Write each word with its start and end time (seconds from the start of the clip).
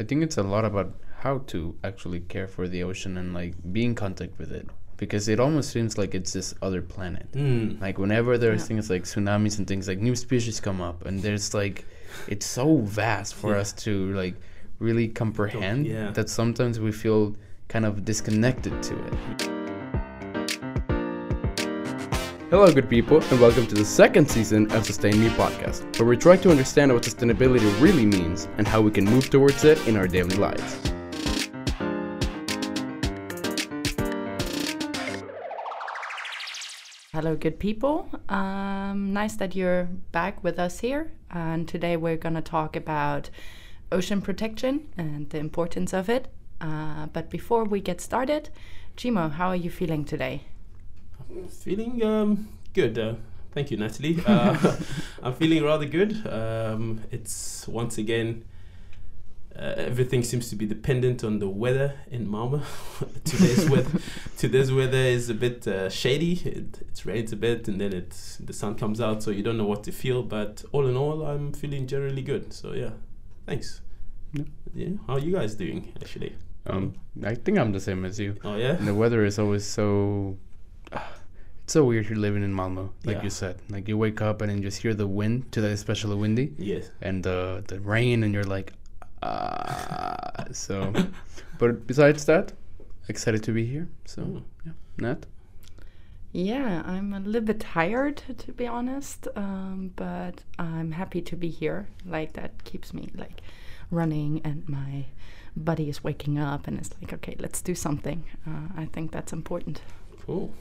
I 0.00 0.02
think 0.08 0.22
it's 0.26 0.38
a 0.38 0.42
lot 0.42 0.64
about 0.64 0.88
how 1.24 1.34
to 1.52 1.58
actually 1.84 2.20
care 2.34 2.48
for 2.48 2.64
the 2.66 2.82
ocean 2.82 3.12
and 3.20 3.34
like 3.40 3.52
be 3.74 3.84
in 3.84 3.94
contact 3.94 4.38
with 4.38 4.50
it 4.50 4.66
because 4.96 5.28
it 5.28 5.38
almost 5.38 5.68
seems 5.70 5.98
like 5.98 6.14
it's 6.14 6.32
this 6.32 6.54
other 6.62 6.82
planet. 6.94 7.30
Mm. 7.32 7.80
Like 7.80 7.96
whenever 7.98 8.32
there's 8.38 8.62
Yeah. 8.62 8.68
things 8.68 8.90
like 8.94 9.04
tsunamis 9.04 9.58
and 9.58 9.66
things 9.66 9.86
like 9.90 9.98
new 10.08 10.16
species 10.16 10.58
come 10.60 10.80
up, 10.80 10.98
and 11.06 11.20
there's 11.24 11.52
like 11.54 11.84
it's 12.32 12.46
so 12.46 12.66
vast 13.00 13.34
for 13.34 13.50
Yeah. 13.52 13.60
us 13.62 13.72
to 13.84 13.92
like 14.22 14.36
really 14.78 15.08
comprehend 15.08 15.86
yeah. 15.86 16.10
that 16.12 16.28
sometimes 16.30 16.80
we 16.80 16.92
feel 16.92 17.36
kind 17.68 17.84
of 17.84 18.04
disconnected 18.10 18.74
to 18.88 18.94
it. 19.06 19.59
Hello, 22.50 22.66
good 22.66 22.88
people, 22.90 23.22
and 23.30 23.40
welcome 23.40 23.64
to 23.68 23.76
the 23.76 23.84
second 23.84 24.28
season 24.28 24.68
of 24.72 24.84
Sustain 24.84 25.20
Me 25.20 25.28
podcast, 25.28 25.84
where 26.00 26.08
we 26.08 26.16
try 26.16 26.36
to 26.38 26.50
understand 26.50 26.92
what 26.92 27.04
sustainability 27.04 27.80
really 27.80 28.04
means 28.04 28.48
and 28.58 28.66
how 28.66 28.80
we 28.80 28.90
can 28.90 29.04
move 29.04 29.30
towards 29.30 29.62
it 29.62 29.78
in 29.86 29.96
our 29.96 30.08
daily 30.08 30.34
lives. 30.34 30.80
Hello, 37.12 37.36
good 37.36 37.60
people. 37.60 38.08
Um, 38.28 39.12
nice 39.12 39.36
that 39.36 39.54
you're 39.54 39.84
back 40.10 40.42
with 40.42 40.58
us 40.58 40.80
here. 40.80 41.12
And 41.30 41.68
today 41.68 41.96
we're 41.96 42.16
going 42.16 42.34
to 42.34 42.42
talk 42.42 42.74
about 42.74 43.30
ocean 43.92 44.20
protection 44.20 44.88
and 44.96 45.30
the 45.30 45.38
importance 45.38 45.92
of 45.92 46.08
it. 46.08 46.26
Uh, 46.60 47.06
but 47.12 47.30
before 47.30 47.62
we 47.62 47.80
get 47.80 48.00
started, 48.00 48.50
Chimo, 48.96 49.30
how 49.30 49.46
are 49.46 49.56
you 49.56 49.70
feeling 49.70 50.04
today? 50.04 50.42
Feeling 51.50 52.02
um, 52.02 52.48
good. 52.74 52.98
Uh, 52.98 53.14
thank 53.52 53.70
you, 53.70 53.76
Natalie. 53.76 54.22
Uh, 54.26 54.76
I'm 55.22 55.34
feeling 55.34 55.62
rather 55.64 55.86
good. 55.86 56.26
Um, 56.26 57.02
it's 57.10 57.66
once 57.68 57.98
again, 57.98 58.44
uh, 59.56 59.74
everything 59.76 60.22
seems 60.22 60.48
to 60.48 60.56
be 60.56 60.66
dependent 60.66 61.24
on 61.24 61.38
the 61.38 61.48
weather 61.48 61.94
in 62.10 62.26
Malmö. 62.26 62.62
today's 63.24 63.68
weather, 63.68 64.00
today's 64.38 64.72
weather 64.72 64.96
is 64.96 65.28
a 65.28 65.34
bit 65.34 65.66
uh, 65.66 65.90
shady. 65.90 66.34
It, 66.44 66.78
it 66.80 67.04
rains 67.04 67.32
a 67.32 67.36
bit, 67.36 67.68
and 67.68 67.80
then 67.80 67.92
it's 67.92 68.36
the 68.36 68.52
sun 68.52 68.76
comes 68.76 69.00
out, 69.00 69.22
so 69.22 69.30
you 69.30 69.42
don't 69.42 69.58
know 69.58 69.66
what 69.66 69.84
to 69.84 69.92
feel. 69.92 70.22
But 70.22 70.64
all 70.72 70.86
in 70.86 70.96
all, 70.96 71.26
I'm 71.26 71.52
feeling 71.52 71.86
generally 71.86 72.22
good. 72.22 72.52
So 72.52 72.72
yeah, 72.72 72.90
thanks. 73.46 73.80
Yeah. 74.32 74.44
Yeah, 74.72 74.88
how 75.06 75.14
are 75.14 75.18
you 75.18 75.32
guys 75.32 75.56
doing 75.56 75.92
actually? 76.00 76.36
Um, 76.66 76.94
I 77.24 77.34
think 77.34 77.58
I'm 77.58 77.72
the 77.72 77.80
same 77.80 78.04
as 78.04 78.20
you. 78.20 78.36
Oh 78.44 78.56
yeah. 78.56 78.76
And 78.76 78.86
the 78.86 78.94
weather 78.94 79.24
is 79.24 79.38
always 79.38 79.66
so. 79.66 80.38
it's 81.64 81.72
so 81.72 81.84
weird 81.84 82.06
here 82.06 82.16
living 82.16 82.42
in 82.42 82.52
Malmo, 82.54 82.92
like 83.04 83.18
Yeah. 83.18 83.22
you 83.24 83.30
said. 83.30 83.56
Like 83.68 83.88
you 83.88 83.96
wake 83.98 84.20
up 84.22 84.40
and 84.42 84.50
then 84.50 84.62
just 84.62 84.82
hear 84.82 84.94
the 84.94 85.06
wind, 85.06 85.50
to 85.52 85.60
that 85.60 85.70
especially 85.70 86.16
windy, 86.16 86.52
Yes. 86.58 86.90
and 87.00 87.22
the 87.24 87.62
the 87.68 87.78
rain, 87.80 88.22
and 88.24 88.34
you're 88.34 88.44
like, 88.58 88.72
ah. 89.22 90.44
so, 90.52 90.92
but 91.58 91.86
besides 91.86 92.24
that, 92.26 92.52
excited 93.08 93.42
to 93.44 93.52
be 93.52 93.64
here. 93.64 93.88
So, 94.04 94.22
Mm. 94.22 94.42
yeah, 94.66 94.72
Nat. 94.98 95.26
Yeah, 96.32 96.82
I'm 96.86 97.12
a 97.12 97.18
little 97.20 97.40
bit 97.46 97.58
tired 97.60 98.22
to 98.38 98.52
be 98.52 98.66
honest, 98.66 99.26
um, 99.34 99.90
but 99.96 100.44
I'm 100.58 100.92
happy 100.92 101.20
to 101.22 101.36
be 101.36 101.48
here. 101.50 101.88
Like 102.06 102.34
that 102.34 102.62
keeps 102.64 102.94
me 102.94 103.10
like 103.16 103.40
running, 103.90 104.40
and 104.44 104.68
my 104.68 105.06
body 105.56 105.88
is 105.88 106.04
waking 106.04 106.38
up, 106.38 106.68
and 106.68 106.78
it's 106.78 106.90
like, 107.00 107.12
okay, 107.12 107.34
let's 107.40 107.60
do 107.62 107.74
something. 107.74 108.22
Uh, 108.46 108.68
I 108.82 108.84
think 108.86 109.10
that's 109.10 109.32
important. 109.32 109.82
Cool. 110.24 110.52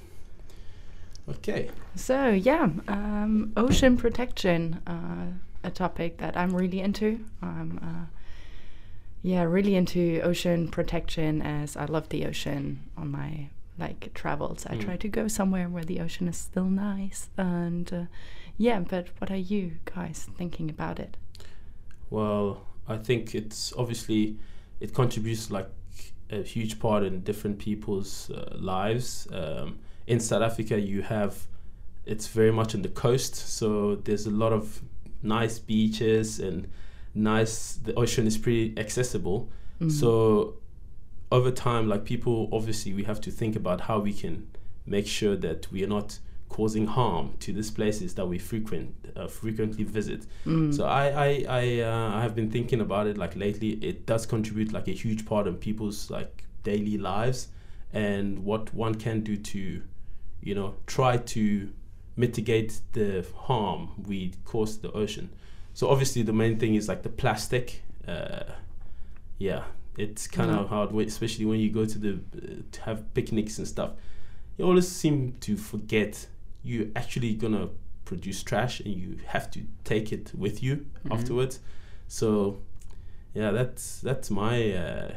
Okay. 1.30 1.69
So 1.95 2.30
yeah, 2.30 2.69
um, 2.88 3.53
ocean 3.55 3.97
protection, 3.97 4.81
uh, 4.88 5.33
a 5.63 5.72
topic 5.72 6.17
that 6.17 6.35
I'm 6.38 6.55
really 6.55 6.80
into. 6.81 7.25
I'm 7.41 7.80
uh, 7.83 8.05
yeah 9.22 9.44
really 9.44 9.75
into 9.75 10.22
ocean 10.23 10.69
protection 10.69 11.41
as 11.41 11.75
I 11.75 11.85
love 11.85 12.09
the 12.09 12.25
ocean 12.25 12.80
on 12.97 13.11
my 13.11 13.50
like 13.77 14.11
travels. 14.13 14.66
I 14.66 14.75
Mm. 14.75 14.81
try 14.85 14.97
to 14.97 15.07
go 15.07 15.27
somewhere 15.27 15.69
where 15.69 15.85
the 15.85 16.00
ocean 16.00 16.27
is 16.27 16.38
still 16.38 16.69
nice 16.69 17.29
and 17.38 17.91
uh, 17.94 18.03
yeah. 18.57 18.79
But 18.79 19.07
what 19.19 19.29
are 19.31 19.35
you 19.53 19.73
guys 19.96 20.28
thinking 20.38 20.69
about 20.69 21.00
it? 21.00 21.16
Well, 22.09 22.66
I 22.88 22.97
think 22.97 23.35
it's 23.35 23.72
obviously 23.78 24.38
it 24.79 24.94
contributes 24.94 25.51
like 25.51 25.69
a 26.31 26.41
huge 26.44 26.79
part 26.79 27.03
in 27.03 27.22
different 27.22 27.59
people's 27.59 28.29
uh, 28.31 28.56
lives. 28.59 29.28
Um, 29.31 29.79
in 30.09 30.20
South 30.20 30.42
Africa, 30.42 30.80
you 30.80 31.02
have 31.03 31.47
it's 32.06 32.28
very 32.28 32.52
much 32.52 32.74
on 32.75 32.81
the 32.81 32.90
coast, 32.90 33.36
so 33.36 33.96
there's 33.96 34.25
a 34.25 34.31
lot 34.31 34.52
of 34.52 34.81
nice 35.22 35.59
beaches 35.59 36.40
and 36.40 36.68
nice. 37.14 37.75
The 37.75 37.94
ocean 37.94 38.25
is 38.25 38.38
pretty 38.38 38.74
accessible. 38.78 39.50
Mm. 39.80 39.92
So 39.92 40.56
over 41.31 41.52
time, 41.52 41.88
like 41.88 42.03
people, 42.03 42.50
obviously, 42.52 42.94
we 42.94 43.03
have 43.03 43.22
to 43.22 43.31
think 43.31 43.56
about 43.56 43.81
how 43.81 44.00
we 44.00 44.14
can 44.14 44.47
make 44.86 45.06
sure 45.06 45.36
that 45.36 45.72
we 45.72 45.84
are 45.84 45.88
not 45.88 46.20
causing 46.50 46.88
harm 46.88 47.34
to 47.40 47.53
these 47.53 47.70
places 47.70 48.16
that 48.16 48.26
we 48.26 48.40
frequent 48.40 48.96
uh, 49.16 49.28
frequently 49.28 49.84
visit. 49.84 50.26
Mm. 50.46 50.74
So 50.76 50.86
I 50.86 51.06
I 51.28 51.46
I, 51.47 51.80
uh, 51.81 52.18
I 52.18 52.22
have 52.22 52.34
been 52.34 52.50
thinking 52.50 52.81
about 52.81 53.06
it 53.06 53.18
like 53.18 53.36
lately. 53.36 53.72
It 53.81 54.08
does 54.08 54.26
contribute 54.26 54.74
like 54.74 54.88
a 54.88 54.96
huge 55.03 55.26
part 55.26 55.46
in 55.47 55.56
people's 55.56 56.09
like 56.09 56.44
daily 56.64 56.97
lives, 56.97 57.50
and 57.94 58.44
what 58.44 58.74
one 58.74 58.96
can 58.96 59.22
do 59.22 59.38
to, 59.38 59.81
you 60.41 60.55
know, 60.55 60.75
try 60.88 61.17
to 61.17 61.69
mitigate 62.16 62.81
the 62.94 63.25
harm 63.35 63.89
we 64.07 64.33
cause 64.45 64.75
to 64.77 64.81
the 64.83 64.91
ocean. 64.91 65.29
So 65.73 65.89
obviously 65.89 66.22
the 66.23 66.33
main 66.33 66.57
thing 66.59 66.75
is 66.75 66.88
like 66.88 67.03
the 67.03 67.09
plastic. 67.09 67.81
Uh, 68.07 68.44
yeah, 69.38 69.63
it's 69.97 70.28
kind 70.28 70.51
of 70.51 70.67
hard, 70.69 70.94
especially 70.95 71.45
when 71.45 71.59
you 71.59 71.69
go 71.72 71.85
to 71.85 71.97
the 71.97 72.13
uh, 72.38 72.61
to 72.72 72.81
have 72.81 73.13
picnics 73.13 73.57
and 73.57 73.67
stuff. 73.67 73.91
You 74.57 74.66
always 74.66 74.88
seem 74.88 75.33
to 75.41 75.55
forget 75.55 76.28
you're 76.63 76.88
actually 76.95 77.33
gonna 77.35 77.69
produce 78.03 78.44
trash 78.44 78.81
and 78.81 78.94
you 78.94 79.17
have 79.28 79.49
to 79.51 79.61
take 79.85 80.11
it 80.11 80.31
with 80.35 80.61
you 80.61 80.85
Mhm. 81.05 81.13
afterwards. 81.13 81.59
So 82.07 82.59
yeah, 83.33 83.51
that's 83.51 84.01
that's 84.01 84.29
my 84.29 84.73
uh, 84.73 85.11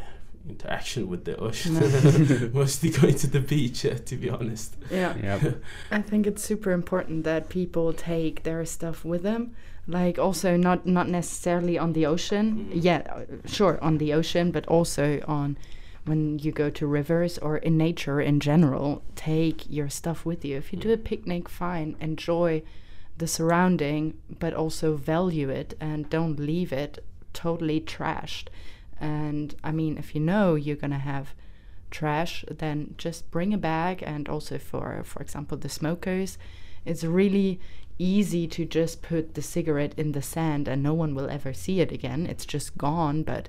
interaction 0.49 1.09
with 1.09 1.25
the 1.25 1.37
ocean. 1.37 1.75
Mostly 2.55 2.91
going 2.91 3.15
to 3.17 3.27
the 3.27 3.41
beach, 3.41 3.85
uh, 3.87 3.95
to 4.07 4.17
be 4.17 4.29
honest. 4.31 4.77
yeah. 4.91 5.15
Yeah. 5.23 5.53
I 5.91 6.03
think 6.03 6.27
it's 6.27 6.43
super 6.43 6.73
important 6.73 7.25
that 7.25 7.49
people 7.49 7.93
take 7.93 8.43
their 8.43 8.65
stuff 8.65 9.05
with 9.05 9.23
them. 9.23 9.55
Like 9.87 10.19
also 10.19 10.57
not 10.57 10.87
not 10.87 11.09
necessarily 11.09 11.77
on 11.79 11.93
the 11.93 12.07
ocean. 12.07 12.69
Mhm. 12.73 12.83
Yeah, 12.85 13.03
uh, 13.11 13.25
sure 13.47 13.79
on 13.83 13.99
the 13.99 14.13
ocean, 14.13 14.51
but 14.53 14.65
also 14.67 15.21
on 15.27 15.57
when 16.05 16.39
you 16.39 16.53
go 16.53 16.71
to 16.71 16.87
rivers 16.87 17.39
or 17.39 17.57
in 17.57 17.77
nature 17.77 18.21
in 18.21 18.39
general. 18.41 19.03
Take 19.17 19.65
your 19.69 19.89
stuff 19.89 20.25
with 20.25 20.45
you. 20.45 20.57
If 20.57 20.73
you 20.73 20.79
do 20.79 20.93
a 20.93 20.97
picnic, 20.97 21.49
fine, 21.49 21.97
enjoy 22.01 22.63
the 23.19 23.27
surrounding, 23.27 24.15
but 24.39 24.55
also 24.55 24.97
value 24.97 25.49
it 25.49 25.75
and 25.81 26.09
don't 26.11 26.39
leave 26.39 26.73
it 26.73 27.05
totally 27.33 27.81
trashed. 27.81 28.49
And 29.03 29.55
I 29.65 29.73
mean, 29.73 29.99
if 29.99 30.15
you 30.15 30.21
know 30.21 30.55
you're 30.55 30.77
gonna 30.77 30.99
have 30.99 31.35
trash, 31.91 32.45
then 32.49 32.95
just 32.97 33.31
bring 33.31 33.53
a 33.53 33.59
bag. 33.59 34.03
And 34.07 34.29
also 34.29 34.59
for, 34.59 35.03
for 35.05 35.21
example, 35.21 35.59
the 35.59 35.69
smokers, 35.69 36.39
it's 36.85 37.05
really 37.05 37.61
easy 37.99 38.47
to 38.49 38.65
just 38.65 39.03
put 39.03 39.35
the 39.35 39.43
cigarette 39.43 39.95
in 39.99 40.13
the 40.13 40.23
sand 40.23 40.69
and 40.69 40.83
no 40.83 40.95
one 40.95 41.15
will 41.15 41.29
ever 41.29 41.53
see 41.53 41.81
it 41.81 41.93
again. 41.93 42.27
It's 42.27 42.47
just 42.47 42.79
gone. 42.79 43.23
But 43.23 43.49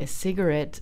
a 0.00 0.06
cigarette 0.06 0.80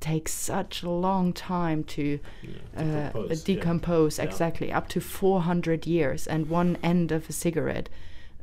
takes 0.00 0.32
such 0.34 0.82
a 0.82 0.90
long 0.90 1.32
time 1.32 1.82
to 1.84 2.20
Yeah, 2.42 2.50
uh, 2.76 2.82
decompose, 2.82 3.30
yeah. 3.48 3.54
decompose 3.54 4.18
Yeah. 4.18 4.24
exactly 4.24 4.72
up 4.72 4.88
to 4.90 5.00
400 5.00 5.86
years 5.86 6.26
and 6.26 6.48
one 6.50 6.76
end 6.82 7.12
of 7.12 7.30
a 7.30 7.32
cigarette 7.32 7.88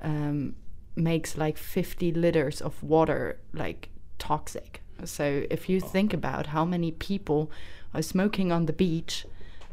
um, 0.01 0.55
makes 0.95 1.37
like 1.37 1.57
50 1.57 2.11
liters 2.11 2.59
of 2.61 2.81
water 2.81 3.37
like 3.53 3.89
toxic 4.17 4.81
so 5.05 5.43
if 5.49 5.67
you 5.69 5.79
think 5.79 6.13
about 6.13 6.47
how 6.47 6.65
many 6.65 6.91
people 6.91 7.51
are 7.93 8.01
smoking 8.01 8.51
on 8.51 8.65
the 8.65 8.73
beach 8.73 9.25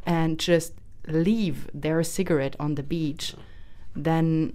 and 0.07 0.39
just 0.39 0.73
leave 1.07 1.69
their 1.75 2.03
cigarette 2.03 2.57
on 2.61 2.75
the 2.75 2.83
beach 2.83 3.35
then 3.97 4.53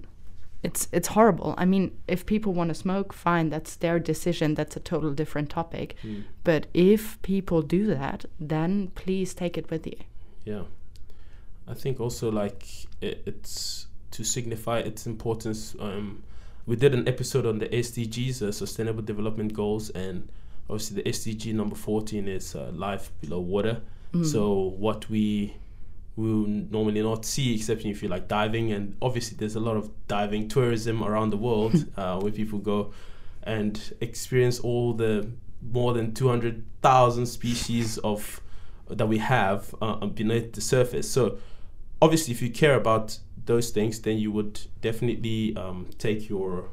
it's 0.62 0.88
it's 0.92 1.08
horrible 1.08 1.54
i 1.58 1.64
mean 1.64 1.90
if 2.08 2.24
people 2.24 2.52
want 2.54 2.68
to 2.68 2.74
smoke 2.74 3.12
fine 3.12 3.50
that's 3.50 3.76
their 3.76 3.98
decision 3.98 4.54
that's 4.54 4.76
a 4.76 4.80
total 4.80 5.12
different 5.12 5.50
topic 5.50 5.94
Mm. 6.04 6.24
but 6.44 6.66
if 6.72 7.20
people 7.22 7.60
do 7.62 7.86
that, 7.86 8.24
then 8.40 8.88
please 8.94 9.34
take 9.34 9.58
it 9.58 9.70
with 9.70 9.86
you. 9.86 9.98
Yeah, 10.44 10.62
I 11.68 11.74
think 11.74 12.00
also 12.00 12.30
like 12.30 12.64
it, 13.00 13.22
it's 13.26 13.86
to 14.12 14.24
signify 14.24 14.78
its 14.78 15.06
importance. 15.06 15.74
Um, 15.80 16.22
we 16.66 16.76
did 16.76 16.94
an 16.94 17.06
episode 17.08 17.44
on 17.46 17.58
the 17.58 17.68
SDGs, 17.68 18.42
uh, 18.42 18.52
Sustainable 18.52 19.02
Development 19.02 19.52
Goals, 19.52 19.90
and 19.90 20.28
obviously 20.68 21.02
the 21.02 21.10
SDG 21.10 21.54
number 21.54 21.76
fourteen 21.76 22.28
is 22.28 22.54
uh, 22.54 22.70
life 22.72 23.10
below 23.20 23.40
water. 23.40 23.82
Mm. 24.12 24.26
So 24.26 24.74
what 24.78 25.08
we 25.10 25.56
will 26.16 26.46
normally 26.46 27.02
not 27.02 27.24
see, 27.24 27.54
except 27.54 27.84
if 27.84 28.02
you 28.02 28.08
like 28.08 28.26
diving, 28.26 28.72
and 28.72 28.96
obviously 29.02 29.36
there's 29.36 29.54
a 29.54 29.60
lot 29.60 29.76
of 29.76 29.90
diving 30.08 30.48
tourism 30.48 31.04
around 31.04 31.30
the 31.30 31.36
world 31.36 31.74
uh, 31.96 32.18
where 32.18 32.32
people 32.32 32.58
go 32.58 32.92
and 33.42 33.94
experience 34.00 34.58
all 34.58 34.92
the 34.94 35.30
more 35.72 35.92
than 35.92 36.12
200,000 36.14 37.26
species 37.26 37.98
of 37.98 38.40
that 38.88 39.06
we 39.06 39.18
have 39.18 39.74
uh, 39.82 40.06
beneath 40.06 40.52
the 40.52 40.60
surface. 40.60 41.10
So 41.10 41.38
obviously, 42.00 42.32
if 42.32 42.42
you 42.42 42.50
care 42.50 42.74
about 42.74 43.18
those 43.44 43.70
things, 43.70 44.00
then 44.00 44.18
you 44.18 44.30
would 44.32 44.60
definitely 44.80 45.56
um, 45.56 45.88
take 45.98 46.28
your 46.28 46.68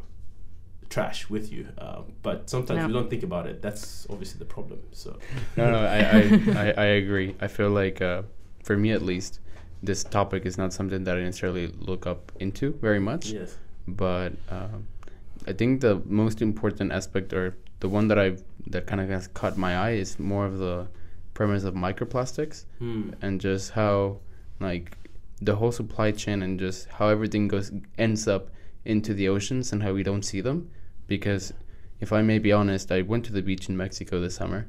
trash 0.89 1.30
with 1.30 1.51
you. 1.51 1.68
Uh, 1.77 2.01
but 2.21 2.50
sometimes 2.50 2.77
Yeah. 2.80 2.88
we 2.88 2.94
don't 2.94 3.09
think 3.09 3.24
about 3.24 3.47
it. 3.47 3.62
That's 3.62 4.07
obviously 4.09 4.39
the 4.39 4.45
problem. 4.45 4.80
So 4.91 5.18
No, 5.57 5.71
no, 5.71 5.80
I, 5.80 5.97
I, 5.97 6.21
I, 6.56 6.71
I 6.77 6.85
agree. 6.85 7.35
I 7.41 7.47
feel 7.47 7.69
like, 7.69 8.01
uh, 8.01 8.24
for 8.63 8.77
me 8.77 8.91
at 8.91 9.01
least, 9.01 9.39
this 9.81 10.03
topic 10.03 10.45
is 10.45 10.57
not 10.57 10.71
something 10.74 11.03
that 11.03 11.18
I 11.18 11.21
necessarily 11.21 11.68
look 11.80 12.07
up 12.07 12.31
into 12.39 12.74
very 12.81 13.00
much. 13.00 13.27
yes, 13.27 13.57
But 13.88 14.33
um, 14.50 14.88
I 15.47 15.53
think 15.53 15.81
the 15.81 16.01
most 16.06 16.41
important 16.41 16.91
aspect, 16.94 17.33
or 17.33 17.56
the 17.81 17.89
one 17.89 18.07
that 18.07 18.18
I've 18.18 18.44
that 18.68 18.88
kind 18.88 19.01
of 19.01 19.09
has 19.09 19.27
caught 19.27 19.57
my 19.57 19.75
eye, 19.75 19.91
is 19.91 20.18
more 20.19 20.45
of 20.45 20.57
the 20.57 20.88
premise 21.33 21.65
of 21.65 21.74
microplastics 21.74 22.63
Hmm. 22.79 23.09
and 23.21 23.41
just 23.41 23.71
how, 23.71 24.19
like, 24.62 24.97
the 25.41 25.56
whole 25.57 25.74
supply 25.74 26.12
chain 26.12 26.41
and 26.44 26.57
just 26.57 26.88
how 26.88 27.09
everything 27.09 27.50
goes 27.50 27.74
ends 27.97 28.25
up 28.27 28.47
into 28.85 29.13
the 29.13 29.27
oceans 29.30 29.71
and 29.71 29.81
how 29.83 29.94
we 29.94 30.03
don't 30.03 30.24
see 30.24 30.41
them. 30.41 30.69
Because, 31.07 31.53
if 32.00 32.12
I 32.13 32.21
may 32.21 32.39
be 32.39 32.51
honest, 32.51 32.91
I 32.91 33.01
went 33.01 33.25
to 33.25 33.33
the 33.33 33.41
beach 33.41 33.69
in 33.69 33.77
Mexico 33.77 34.19
this 34.19 34.35
summer. 34.35 34.68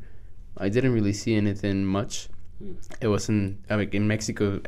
I 0.56 0.68
didn't 0.68 0.92
really 0.92 1.12
see 1.12 1.34
anything 1.34 1.84
much. 1.84 2.28
Hmm. 2.58 2.72
It 3.00 3.08
wasn't. 3.08 3.58
I 3.70 3.76
mean, 3.76 3.88
in 3.92 4.06
Mexico, 4.06 4.60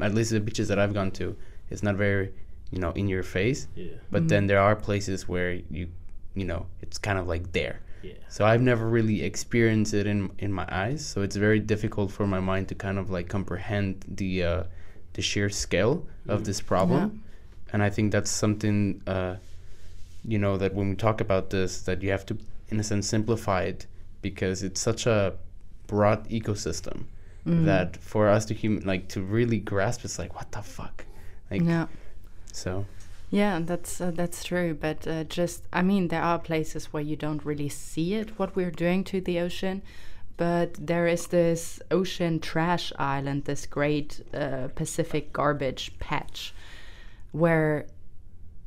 at 0.00 0.14
least 0.14 0.30
the 0.30 0.40
beaches 0.40 0.68
that 0.68 0.78
I've 0.78 0.94
gone 0.94 1.10
to, 1.12 1.36
it's 1.70 1.82
not 1.82 1.96
very, 1.96 2.32
you 2.70 2.78
know, 2.78 2.90
in 2.92 3.08
your 3.08 3.22
face. 3.22 3.68
yeah, 3.74 3.92
But 4.10 4.28
then 4.28 4.46
there 4.46 4.60
are 4.60 4.76
places 4.76 5.28
where 5.28 5.52
you, 5.70 5.88
you 6.34 6.44
know, 6.44 6.66
it's 6.82 6.98
kind 6.98 7.18
of 7.18 7.26
like 7.26 7.52
there. 7.52 7.80
yeah, 8.02 8.12
So 8.28 8.44
I've 8.44 8.60
never 8.62 8.86
really 8.88 9.22
experienced 9.22 9.94
it 9.94 10.06
in 10.06 10.30
in 10.38 10.52
my 10.52 10.66
eyes. 10.70 11.04
So 11.04 11.22
it's 11.22 11.36
very 11.36 11.60
difficult 11.60 12.10
for 12.12 12.26
my 12.26 12.40
mind 12.40 12.68
to 12.68 12.74
kind 12.74 12.98
of 12.98 13.10
like 13.10 13.28
comprehend 13.28 14.04
the 14.08 14.44
uh, 14.44 14.62
the 15.14 15.22
sheer 15.22 15.48
scale 15.50 16.06
of 16.28 16.40
Mm. 16.40 16.44
this 16.44 16.60
problem. 16.60 17.22
And 17.72 17.82
I 17.82 17.90
think 17.90 18.12
that's 18.12 18.30
something, 18.30 19.02
uh, 19.06 19.36
you 20.24 20.38
know, 20.38 20.56
that 20.56 20.74
when 20.74 20.90
we 20.90 20.96
talk 20.96 21.20
about 21.20 21.50
this, 21.50 21.82
that 21.82 22.02
you 22.02 22.10
have 22.10 22.26
to, 22.26 22.38
in 22.68 22.80
a 22.80 22.84
sense, 22.84 23.06
simplify 23.08 23.62
it 23.62 23.86
because 24.22 24.62
it's 24.62 24.80
such 24.80 25.06
a 25.06 25.34
broad 25.86 26.28
ecosystem 26.28 27.04
Mm. 27.46 27.64
that 27.64 27.96
for 27.96 28.28
us 28.28 28.44
to 28.44 28.54
human 28.54 28.84
like 28.84 29.08
to 29.08 29.22
really 29.22 29.58
grasp, 29.58 30.04
it's 30.04 30.18
like 30.18 30.34
what 30.34 30.52
the 30.52 30.60
fuck, 30.60 31.06
like 31.50 31.62
yeah. 31.62 31.86
so. 32.52 32.84
Yeah, 33.30 33.60
that's 33.62 34.00
uh, 34.00 34.10
that's 34.10 34.44
true. 34.44 34.74
But 34.74 35.06
uh, 35.06 35.24
just, 35.24 35.62
I 35.72 35.82
mean, 35.82 36.08
there 36.08 36.22
are 36.22 36.38
places 36.38 36.92
where 36.92 37.02
you 37.02 37.16
don't 37.16 37.44
really 37.44 37.68
see 37.68 38.14
it 38.14 38.38
what 38.38 38.56
we're 38.56 38.72
doing 38.72 39.04
to 39.04 39.20
the 39.20 39.38
ocean. 39.40 39.82
But 40.36 40.74
there 40.74 41.06
is 41.06 41.28
this 41.28 41.80
ocean 41.90 42.40
trash 42.40 42.92
island, 42.98 43.44
this 43.44 43.66
great 43.66 44.20
uh, 44.34 44.68
Pacific 44.74 45.32
garbage 45.32 45.92
patch, 45.98 46.52
where, 47.32 47.86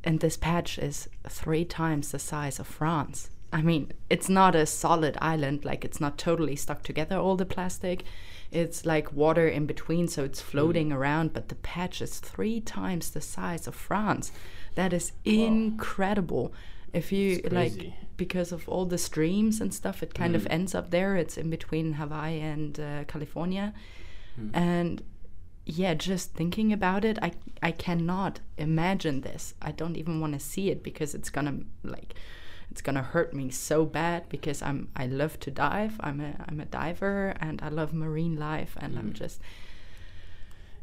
and 0.04 0.19
this 0.19 0.38
patch 0.38 0.77
is 0.77 1.07
three 1.27 1.65
times 1.65 2.12
the 2.12 2.19
size 2.19 2.60
of 2.60 2.68
France. 2.68 3.30
I 3.51 3.62
mean, 3.62 3.92
it's 4.10 4.30
not 4.30 4.56
a 4.56 4.65
solid 4.65 5.15
island, 5.21 5.63
like 5.63 5.86
it's 5.86 6.01
not 6.01 6.18
totally 6.18 6.56
stuck 6.56 6.81
together, 6.83 7.18
all 7.18 7.36
the 7.36 7.45
plastic. 7.45 8.04
It's 8.51 8.86
like 8.86 9.13
water 9.13 9.48
in 9.48 9.65
between, 9.65 10.07
so 10.07 10.24
it's 10.24 10.42
floating 10.42 10.92
around, 10.92 11.33
but 11.33 11.50
the 11.50 11.56
patch 11.56 12.01
is 12.01 12.19
three 12.19 12.60
times 12.62 13.12
the 13.12 13.21
size 13.21 13.68
of 13.68 13.75
France. 13.75 14.31
That 14.75 14.94
is 14.94 15.12
incredible. 15.24 16.54
If 16.94 17.12
you 17.12 17.42
like, 17.51 17.92
because 18.18 18.51
of 18.51 18.68
all 18.69 18.86
the 18.86 18.98
streams 19.00 19.60
and 19.62 19.74
stuff, 19.74 20.04
it 20.04 20.13
kind 20.13 20.36
of 20.36 20.44
Mm. 20.44 20.51
ends 20.51 20.75
up 20.75 20.92
there. 20.92 21.15
It's 21.15 21.38
in 21.38 21.50
between 21.50 21.94
Hawaii 21.94 22.39
and 22.39 22.80
uh, 22.80 23.04
California. 23.06 23.74
Mm. 24.39 24.50
And 24.54 25.01
yeah, 25.65 25.94
just 25.94 26.33
thinking 26.33 26.74
about 26.74 27.06
it, 27.06 27.18
I 27.21 27.31
I 27.62 27.71
cannot 27.71 28.39
imagine 28.57 29.21
this. 29.21 29.54
I 29.62 29.71
don't 29.71 29.95
even 29.98 30.19
want 30.19 30.33
to 30.33 30.39
see 30.39 30.69
it 30.69 30.83
because 30.83 31.15
it's 31.15 31.30
gonna 31.30 31.60
like 31.83 32.15
it's 32.71 32.81
gonna 32.81 33.04
hurt 33.04 33.33
me 33.33 33.50
so 33.50 33.86
bad 33.86 34.27
because 34.30 34.62
I'm 34.62 34.89
I 34.95 35.06
love 35.07 35.39
to 35.42 35.51
dive. 35.51 35.95
I'm 36.00 36.19
a 36.21 36.33
I'm 36.48 36.60
a 36.60 36.65
diver 36.65 37.33
and 37.39 37.62
I 37.62 37.69
love 37.69 37.94
marine 37.94 38.36
life 38.38 38.75
and 38.81 38.98
I'm 39.00 39.12
Mm. 39.12 39.13
just 39.13 39.39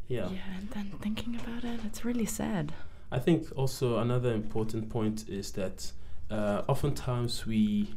yeah. 0.08 0.28
yeah. 0.30 0.38
And 0.58 0.70
then 0.70 0.92
thinking 1.00 1.36
about 1.36 1.64
it, 1.64 1.80
it's 1.84 2.04
really 2.04 2.26
sad. 2.26 2.72
I 3.12 3.18
think 3.18 3.46
also 3.56 3.98
another 3.98 4.32
important 4.34 4.88
point 4.88 5.28
is 5.28 5.52
that 5.52 5.92
uh, 6.30 6.62
oftentimes 6.68 7.46
we 7.46 7.94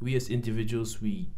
we 0.00 0.16
as 0.16 0.28
individuals 0.30 1.00
we 1.02 1.28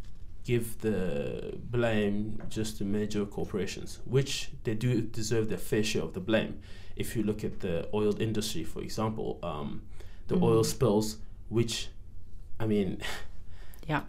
give 0.44 0.78
the 0.80 1.56
blame 1.70 2.42
just 2.48 2.78
to 2.78 2.84
major 2.84 3.24
corporations, 3.24 4.00
which 4.04 4.50
they 4.64 4.74
do 4.74 5.00
deserve 5.02 5.48
their 5.48 5.58
fair 5.58 5.84
share 5.84 6.02
of 6.02 6.14
the 6.14 6.20
blame. 6.20 6.58
If 6.96 7.16
you 7.16 7.22
look 7.22 7.44
at 7.44 7.60
the 7.60 7.88
oil 7.94 8.20
industry, 8.20 8.64
for 8.64 8.80
example, 8.82 9.38
um, 9.42 9.82
the 10.28 10.36
oil 10.36 10.62
Mhm. 10.62 10.66
spills, 10.66 11.16
which 11.48 11.88
I 12.60 12.66
mean, 12.66 12.98
Yeah. 13.88 14.02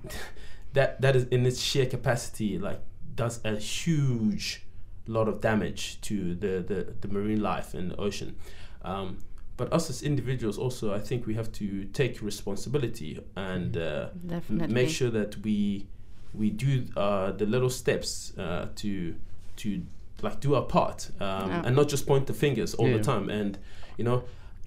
that 0.73 1.01
that 1.01 1.15
is 1.15 1.25
in 1.29 1.45
its 1.45 1.59
sheer 1.59 1.85
capacity 1.87 2.57
like 2.59 2.79
does 3.15 3.39
a 3.43 3.55
huge 3.57 4.63
lot 5.07 5.27
of 5.27 5.39
damage 5.41 5.99
to 6.01 6.35
the 6.35 6.63
the, 6.67 6.93
the 7.01 7.07
marine 7.07 7.41
life 7.41 7.73
in 7.75 7.89
the 7.89 7.95
ocean 7.97 8.35
um, 8.83 9.17
but 9.57 9.71
us 9.73 9.89
as 9.89 10.01
individuals 10.01 10.57
also 10.57 10.93
i 10.93 10.99
think 10.99 11.25
we 11.27 11.33
have 11.33 11.51
to 11.51 11.85
take 11.93 12.21
responsibility 12.21 13.19
and 13.35 13.75
uh, 13.77 14.09
m- 14.49 14.71
make 14.73 14.89
sure 14.89 15.09
that 15.09 15.35
we 15.43 15.87
we 16.33 16.49
do 16.49 16.85
uh, 16.97 17.31
the 17.31 17.45
little 17.45 17.69
steps 17.69 18.33
uh, 18.37 18.67
to 18.75 19.15
to 19.57 19.81
like 20.21 20.39
do 20.39 20.55
our 20.55 20.63
part 20.63 21.09
um, 21.19 21.49
Yeah. 21.49 21.61
and 21.65 21.75
not 21.75 21.89
just 21.89 22.07
point 22.07 22.27
the 22.27 22.33
fingers 22.33 22.73
all 22.73 22.87
Yeah. 22.87 22.97
the 22.97 23.03
time 23.03 23.29
and 23.29 23.57
you 23.97 24.03
know 24.05 24.23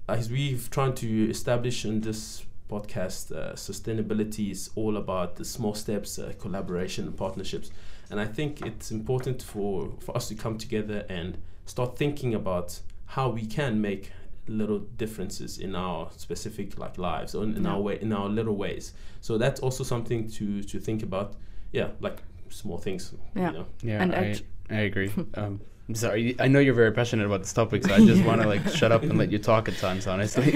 as 0.07 0.29
we've 0.29 0.69
tried 0.69 0.95
to 0.97 1.29
establish 1.29 1.83
in 1.85 2.01
this 2.01 2.45
podcast 2.69 3.31
uh, 3.31 3.53
sustainability 3.53 4.51
is 4.51 4.69
all 4.75 4.97
about 4.97 5.35
the 5.35 5.45
small 5.45 5.73
steps 5.73 6.19
uh, 6.19 6.33
collaboration 6.39 7.05
and 7.07 7.17
partnerships 7.17 7.71
and 8.09 8.19
i 8.19 8.25
think 8.25 8.61
it's 8.65 8.91
important 8.91 9.41
for 9.41 9.89
for 9.99 10.15
us 10.15 10.27
to 10.29 10.35
come 10.35 10.57
together 10.57 11.05
and 11.09 11.37
start 11.65 11.97
thinking 11.97 12.33
about 12.35 12.79
how 13.05 13.29
we 13.29 13.45
can 13.45 13.81
make 13.81 14.11
little 14.47 14.79
differences 14.97 15.57
in 15.59 15.75
our 15.75 16.09
specific 16.15 16.77
like 16.77 16.97
lives 16.97 17.35
or 17.35 17.43
in, 17.43 17.55
in 17.57 17.63
Yeah. 17.63 17.71
our 17.73 17.81
way 17.81 17.97
in 18.01 18.13
our 18.13 18.29
little 18.29 18.55
ways 18.55 18.93
so 19.21 19.37
that's 19.37 19.59
also 19.61 19.83
something 19.83 20.29
to 20.31 20.63
to 20.63 20.79
think 20.79 21.03
about 21.03 21.35
yeah 21.79 21.89
like 21.99 22.17
small 22.49 22.77
things 22.77 23.13
Yeah. 23.35 23.47
you 23.51 23.57
know 23.57 23.65
Yeah, 23.81 24.01
And 24.03 24.15
I, 24.15 24.17
act- 24.29 24.43
I 24.69 24.81
agree. 24.89 25.11
um, 25.41 25.53
I'm 25.87 25.95
sorry, 25.95 26.35
I 26.45 26.47
know 26.49 26.59
you're 26.59 26.73
very 26.83 26.91
passionate 26.91 27.25
about 27.25 27.41
this 27.43 27.53
topic, 27.53 27.85
so 27.85 27.93
I 27.93 27.99
just 28.05 28.21
want 28.25 28.41
to 28.41 28.47
like 28.53 28.63
shut 28.79 28.91
up 28.91 29.03
and 29.03 29.17
let 29.17 29.31
you 29.31 29.39
talk 29.39 29.69
at 29.69 29.77
times, 29.77 30.05
honestly. 30.05 30.49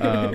um, 0.08 0.32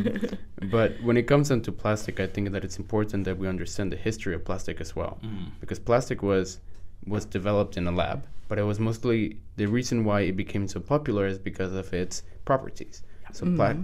but 0.76 0.90
when 1.08 1.18
it 1.18 1.24
comes 1.32 1.52
into 1.52 1.70
plastic, 1.84 2.22
I 2.22 2.28
think 2.28 2.52
that 2.54 2.64
it's 2.64 2.78
important 2.78 3.26
that 3.26 3.38
we 3.38 3.46
understand 3.56 3.92
the 3.92 3.98
history 3.98 4.34
of 4.38 4.46
plastic 4.46 4.80
as 4.80 4.96
well, 4.96 5.14
mm. 5.22 5.48
because 5.60 5.80
plastic 5.80 6.22
was 6.24 6.60
was 7.06 7.26
developed 7.26 7.76
in 7.76 7.88
a 7.88 7.92
lab, 7.92 8.20
but 8.48 8.58
it 8.58 8.64
was 8.72 8.80
mostly 8.80 9.20
the 9.58 9.66
reason 9.66 10.06
why 10.06 10.22
it 10.22 10.36
became 10.44 10.66
so 10.76 10.80
popular 10.80 11.28
is 11.28 11.38
because 11.38 11.74
of 11.74 11.94
its 11.94 12.24
properties. 12.46 13.04
So 13.34 13.46
pla- 13.58 13.76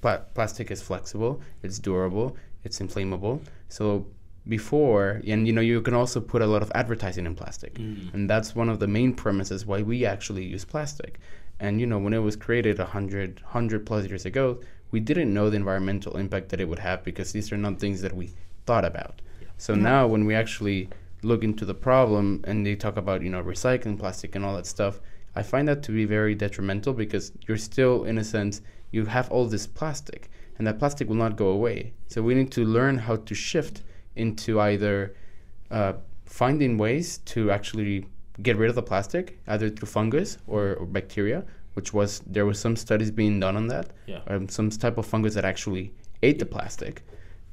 pla- 0.00 0.22
plastic 0.36 0.70
is 0.70 0.80
flexible, 0.82 1.42
it's 1.62 1.78
durable, 1.78 2.36
it's 2.64 2.80
inflammable. 2.80 3.42
So 3.68 4.06
before, 4.48 5.20
and 5.26 5.46
you 5.46 5.52
know, 5.52 5.60
you 5.60 5.80
can 5.82 5.94
also 5.94 6.20
put 6.20 6.42
a 6.42 6.46
lot 6.46 6.62
of 6.62 6.70
advertising 6.74 7.26
in 7.26 7.34
plastic. 7.34 7.74
Mm. 7.74 8.14
And 8.14 8.30
that's 8.30 8.54
one 8.54 8.68
of 8.68 8.78
the 8.78 8.86
main 8.86 9.12
premises 9.14 9.66
why 9.66 9.82
we 9.82 10.06
actually 10.06 10.44
use 10.44 10.64
plastic. 10.64 11.18
And 11.58 11.80
you 11.80 11.86
know, 11.86 11.98
when 11.98 12.12
it 12.12 12.18
was 12.18 12.36
created 12.36 12.78
100, 12.78 13.40
100 13.42 13.86
plus 13.86 14.06
years 14.06 14.24
ago, 14.26 14.60
we 14.90 15.00
didn't 15.00 15.32
know 15.32 15.50
the 15.50 15.56
environmental 15.56 16.16
impact 16.16 16.50
that 16.50 16.60
it 16.60 16.68
would 16.68 16.78
have 16.78 17.02
because 17.02 17.32
these 17.32 17.50
are 17.52 17.56
not 17.56 17.80
things 17.80 18.02
that 18.02 18.14
we 18.14 18.30
thought 18.66 18.84
about. 18.84 19.20
So 19.58 19.72
Yeah. 19.74 19.82
now 19.82 20.06
when 20.06 20.26
we 20.26 20.34
actually 20.34 20.88
look 21.22 21.42
into 21.42 21.64
the 21.64 21.74
problem 21.74 22.44
and 22.44 22.64
they 22.64 22.76
talk 22.76 22.96
about, 22.96 23.22
you 23.22 23.30
know, 23.30 23.42
recycling 23.42 23.98
plastic 23.98 24.36
and 24.36 24.44
all 24.44 24.54
that 24.56 24.66
stuff, 24.66 25.00
I 25.34 25.42
find 25.42 25.66
that 25.68 25.82
to 25.84 25.92
be 25.92 26.04
very 26.04 26.34
detrimental 26.34 26.92
because 26.92 27.32
you're 27.46 27.58
still 27.58 28.04
in 28.04 28.16
a 28.18 28.24
sense 28.24 28.60
you 28.90 29.06
have 29.06 29.30
all 29.30 29.46
this 29.46 29.66
plastic 29.66 30.30
and 30.56 30.66
that 30.66 30.78
plastic 30.78 31.08
will 31.08 31.16
not 31.16 31.36
go 31.36 31.48
away. 31.48 31.92
So 32.06 32.22
we 32.22 32.34
need 32.34 32.52
to 32.52 32.64
learn 32.64 32.98
how 32.98 33.16
to 33.16 33.34
shift 33.34 33.82
into 34.16 34.60
either 34.60 35.14
uh, 35.70 35.94
finding 36.24 36.78
ways 36.78 37.18
to 37.18 37.50
actually 37.50 38.06
get 38.42 38.56
rid 38.56 38.68
of 38.68 38.74
the 38.74 38.82
plastic, 38.82 39.38
either 39.46 39.70
through 39.70 39.88
fungus 39.88 40.38
or, 40.46 40.74
or 40.74 40.86
bacteria, 40.86 41.44
which 41.74 41.92
was 41.92 42.20
there 42.26 42.46
was 42.46 42.58
some 42.58 42.76
studies 42.76 43.10
being 43.10 43.38
done 43.40 43.56
on 43.56 43.66
that, 43.68 43.90
yeah 44.06 44.20
um, 44.28 44.48
some 44.48 44.68
type 44.70 44.98
of 44.98 45.06
fungus 45.06 45.34
that 45.34 45.44
actually 45.44 45.92
ate 46.22 46.38
the 46.38 46.46
plastic, 46.46 47.02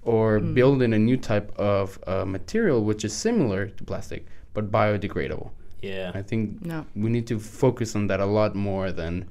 or 0.04 0.40
building 0.40 0.94
a 0.94 1.00
new 1.00 1.18
type 1.18 1.52
of 1.58 1.98
uh, 2.08 2.26
material 2.26 2.84
which 2.84 3.06
is 3.06 3.14
similar 3.14 3.68
to 3.68 3.84
plastic 3.84 4.26
but 4.54 4.70
biodegradable. 4.72 5.50
yeah 5.82 6.12
I 6.14 6.22
think 6.22 6.66
No. 6.66 6.86
we 6.96 7.10
need 7.10 7.28
to 7.28 7.40
focus 7.40 7.96
on 7.96 8.08
that 8.08 8.20
a 8.20 8.26
lot 8.26 8.54
more 8.56 8.92
than, 8.92 9.26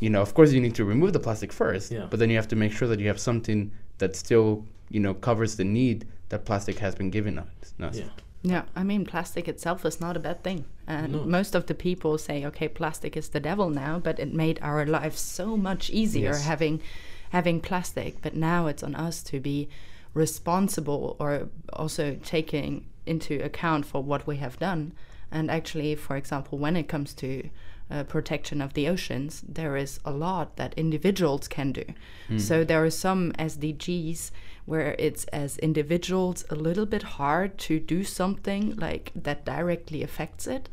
you 0.00 0.10
know, 0.10 0.20
of 0.22 0.34
course 0.34 0.52
you 0.52 0.60
need 0.60 0.74
to 0.76 0.84
remove 0.84 1.12
the 1.12 1.20
plastic 1.20 1.52
first, 1.52 1.90
Yeah. 1.90 2.06
but 2.10 2.18
then 2.20 2.28
you 2.30 2.36
have 2.36 2.48
to 2.48 2.56
make 2.56 2.72
sure 2.72 2.88
that 2.88 3.00
you 3.00 3.08
have 3.08 3.18
something 3.20 3.70
that 3.98 4.14
still, 4.16 4.64
you 4.90 5.00
know, 5.00 5.14
covers 5.14 5.56
the 5.56 5.64
need 5.64 6.06
that 6.28 6.44
plastic 6.44 6.78
has 6.78 6.94
been 6.94 7.10
giving 7.10 7.38
us. 7.38 7.46
us. 7.80 7.98
Yeah. 7.98 8.04
Yeah, 8.42 8.62
I 8.76 8.84
mean, 8.84 9.04
plastic 9.04 9.48
itself 9.48 9.84
is 9.84 10.00
not 10.00 10.16
a 10.16 10.20
bad 10.20 10.44
thing. 10.44 10.66
And 10.86 11.12
No. 11.12 11.24
most 11.24 11.54
of 11.56 11.66
the 11.66 11.74
people 11.74 12.16
say, 12.16 12.44
okay, 12.44 12.68
plastic 12.68 13.16
is 13.16 13.30
the 13.30 13.40
devil 13.40 13.70
now, 13.70 13.98
but 13.98 14.20
it 14.20 14.32
made 14.32 14.60
our 14.62 14.86
lives 14.86 15.18
so 15.18 15.56
much 15.56 15.90
easier 15.90 16.30
Yes. 16.30 16.44
having 16.44 16.80
having 17.30 17.60
plastic. 17.60 18.22
But 18.22 18.36
now 18.36 18.68
it's 18.68 18.84
on 18.84 18.94
us 18.94 19.22
to 19.24 19.40
be 19.40 19.68
responsible 20.14 21.16
or 21.18 21.48
also 21.72 22.16
taking 22.24 22.86
into 23.04 23.40
account 23.42 23.84
for 23.86 24.02
what 24.02 24.26
we 24.26 24.36
have 24.36 24.58
done. 24.58 24.92
And 25.30 25.50
actually, 25.50 25.94
for 25.96 26.16
example, 26.16 26.56
when 26.58 26.76
it 26.76 26.88
comes 26.88 27.14
to 27.14 27.48
uh, 27.90 28.02
protection 28.04 28.60
of 28.60 28.74
the 28.74 28.88
oceans, 28.88 29.42
there 29.48 29.76
is 29.76 30.00
a 30.04 30.10
lot 30.10 30.56
that 30.56 30.74
individuals 30.76 31.46
can 31.48 31.72
do. 31.72 31.84
So 32.38 32.64
there 32.64 32.84
are 32.84 32.90
some 32.90 33.32
SDGs 33.38 34.30
where 34.64 34.96
it's 34.98 35.24
as 35.26 35.58
individuals 35.58 36.44
a 36.50 36.56
little 36.56 36.86
bit 36.86 37.02
hard 37.02 37.56
to 37.58 37.78
do 37.78 38.02
something 38.02 38.74
like 38.76 39.12
that 39.14 39.44
directly 39.44 40.02
affects 40.02 40.46
it. 40.48 40.68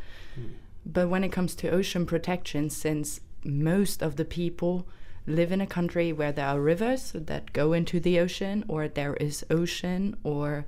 But 0.86 1.10
when 1.10 1.24
it 1.24 1.32
comes 1.32 1.54
to 1.56 1.70
ocean 1.70 2.06
protection, 2.06 2.70
since 2.72 3.22
most 3.44 4.02
of 4.02 4.16
the 4.16 4.26
people 4.26 4.88
live 5.28 5.52
in 5.52 5.62
a 5.62 5.68
country 5.68 6.12
where 6.12 6.32
there 6.32 6.48
are 6.48 6.60
rivers 6.60 7.12
that 7.14 7.54
go 7.54 7.74
into 7.74 8.00
the 8.00 8.20
ocean, 8.20 8.66
or 8.68 8.88
there 8.88 9.14
is 9.16 9.46
ocean, 9.50 10.18
or 10.24 10.66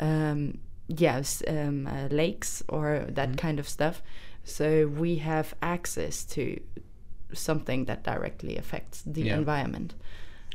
um, 0.00 0.58
yes, 0.88 1.42
um, 1.46 1.86
uh, 1.86 2.08
lakes, 2.10 2.62
or 2.68 3.06
that 3.08 3.36
kind 3.38 3.58
of 3.58 3.68
stuff. 3.68 4.02
So 4.46 4.86
we 4.86 5.16
have 5.16 5.54
access 5.60 6.24
to 6.24 6.60
something 7.32 7.84
that 7.86 8.04
directly 8.04 8.56
affects 8.56 9.02
the 9.02 9.22
Yeah. 9.22 9.38
environment. 9.38 9.94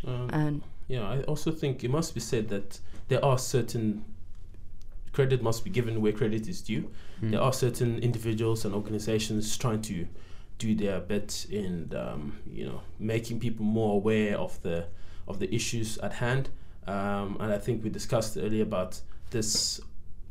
Um, 0.08 0.30
And 0.32 0.62
Yeah, 0.88 1.08
I 1.10 1.22
also 1.24 1.52
think 1.52 1.84
it 1.84 1.92
must 1.92 2.14
be 2.14 2.20
said 2.20 2.50
that 2.50 2.80
there 3.08 3.24
are 3.24 3.38
certain 3.38 4.04
credit 5.14 5.42
must 5.42 5.64
be 5.64 5.70
given 5.70 6.02
where 6.02 6.14
credit 6.14 6.48
is 6.48 6.62
due. 6.62 6.90
Mm. 7.22 7.32
There 7.32 7.42
are 7.42 7.54
certain 7.54 8.00
individuals 8.00 8.66
and 8.66 8.74
organizations 8.74 9.58
trying 9.58 9.82
to 9.84 10.08
do 10.58 10.74
their 10.76 11.00
bit 11.00 11.46
in 11.50 11.92
um, 11.96 12.40
you 12.50 12.66
know 12.66 12.82
making 13.00 13.40
people 13.40 13.66
more 13.66 13.96
aware 13.96 14.38
of 14.38 14.62
the 14.64 14.86
of 15.28 15.40
the 15.40 15.54
issues 15.54 15.98
at 16.00 16.14
hand. 16.14 16.50
Um, 16.88 17.38
and 17.40 17.52
I 17.54 17.58
think 17.58 17.84
we 17.84 17.90
discussed 17.90 18.38
earlier 18.38 18.64
about 18.64 19.02
this 19.32 19.82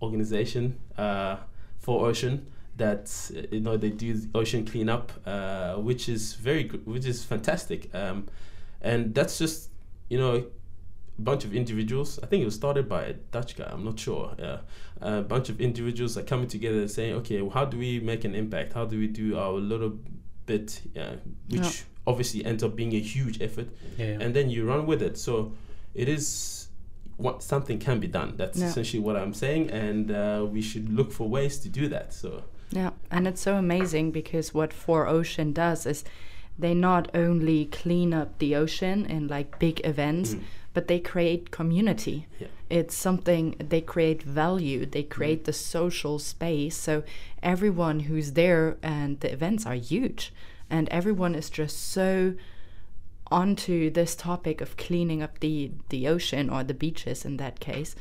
organization 0.03 0.79
uh, 0.99 1.37
4ocean 1.87 2.41
that 2.77 3.31
uh, 3.37 3.43
you 3.51 3.61
know 3.61 3.77
they 3.77 3.91
do 3.91 4.21
ocean 4.35 4.65
cleanup, 4.65 5.13
uh, 5.27 5.75
which 5.75 6.09
is 6.09 6.35
very 6.35 6.65
good, 6.65 6.87
which 6.87 7.07
is 7.07 7.25
fantastic. 7.25 7.95
Um, 7.95 8.27
and 8.81 9.15
that's 9.15 9.39
just 9.39 9.71
you 10.09 10.19
know 10.19 10.37
a 10.37 11.23
bunch 11.23 11.45
of 11.45 11.55
individuals. 11.55 12.19
I 12.23 12.27
think 12.27 12.43
it 12.43 12.47
was 12.47 12.55
started 12.55 12.89
by 12.89 13.03
a 13.05 13.13
Dutch 13.13 13.57
guy. 13.57 13.69
I'm 13.71 13.85
not 13.85 13.99
sure. 13.99 14.35
Yeah, 14.39 14.59
a 15.01 15.23
bunch 15.23 15.49
of 15.51 15.61
individuals 15.61 16.17
are 16.17 16.23
coming 16.23 16.49
together 16.49 16.81
and 16.81 16.91
saying, 16.91 17.15
okay, 17.17 17.43
well, 17.43 17.51
how 17.51 17.65
do 17.67 17.77
we 17.79 18.01
make 18.01 18.25
an 18.25 18.35
impact? 18.35 18.73
How 18.73 18.87
do 18.87 18.99
we 18.99 19.07
do 19.07 19.37
our 19.39 19.53
little 19.53 19.99
bit, 20.47 20.81
uh, 20.97 21.17
which 21.49 21.61
Yeah. 21.61 21.71
obviously 22.07 22.45
ends 22.45 22.63
up 22.65 22.75
being 22.75 22.95
a 22.95 23.01
huge 23.01 23.41
effort, 23.43 23.69
Yeah, 23.99 24.07
yeah. 24.13 24.19
and 24.21 24.35
then 24.35 24.49
you 24.51 24.65
run 24.65 24.87
with 24.87 25.03
it. 25.03 25.19
So 25.19 25.53
it 25.95 26.09
is 26.09 26.60
what 27.21 27.43
something 27.43 27.79
can 27.79 28.01
be 28.01 28.07
done. 28.09 28.35
That's 28.37 28.59
Yeah. 28.59 28.69
essentially 28.69 29.03
what 29.03 29.17
I'm 29.17 29.35
saying, 29.35 29.71
and 29.71 30.11
uh, 30.11 30.47
we 30.51 30.63
should 30.63 30.89
look 30.99 31.13
for 31.13 31.29
ways 31.29 31.59
to 31.61 31.69
do 31.69 31.89
that. 31.89 32.13
So 32.13 32.43
Yeah, 32.73 32.91
and 33.11 33.27
it's 33.27 33.41
so 33.41 33.57
amazing 33.57 34.13
because 34.13 34.55
what 34.55 34.71
4ocean 34.73 35.53
does 35.53 35.87
is 35.87 36.05
they 36.59 36.75
not 36.75 37.11
only 37.15 37.65
clean 37.67 38.13
up 38.15 38.39
the 38.39 38.55
ocean 38.55 39.07
in 39.07 39.27
like 39.29 39.59
big 39.59 39.81
events, 39.85 40.35
Mm. 40.35 40.41
but 40.75 40.87
they 40.87 41.01
create 41.01 41.51
community. 41.51 42.27
Yeah. 42.39 42.47
It's 42.79 42.95
something 42.95 43.57
they 43.59 43.81
create 43.81 44.23
value, 44.23 44.87
they 44.87 45.03
create 45.03 45.45
the 45.45 45.53
social 45.53 46.19
space. 46.21 46.77
So 46.77 47.03
everyone 47.43 48.01
who's 48.09 48.33
there 48.33 48.77
and 48.83 49.19
the 49.21 49.33
events 49.33 49.67
are 49.67 49.75
huge 49.75 50.33
and 50.71 50.89
everyone 50.91 51.35
is 51.35 51.51
just 51.51 51.77
so 51.93 52.35
onto 53.31 53.91
this 53.91 54.15
topic 54.15 54.61
of 54.61 54.77
cleaning 54.77 55.23
up 55.23 55.39
the 55.41 55.71
the 55.89 56.09
ocean 56.09 56.51
or 56.51 56.65
the 56.65 56.75
beaches 56.75 57.25
in 57.25 57.37
that 57.37 57.61
case. 57.61 57.95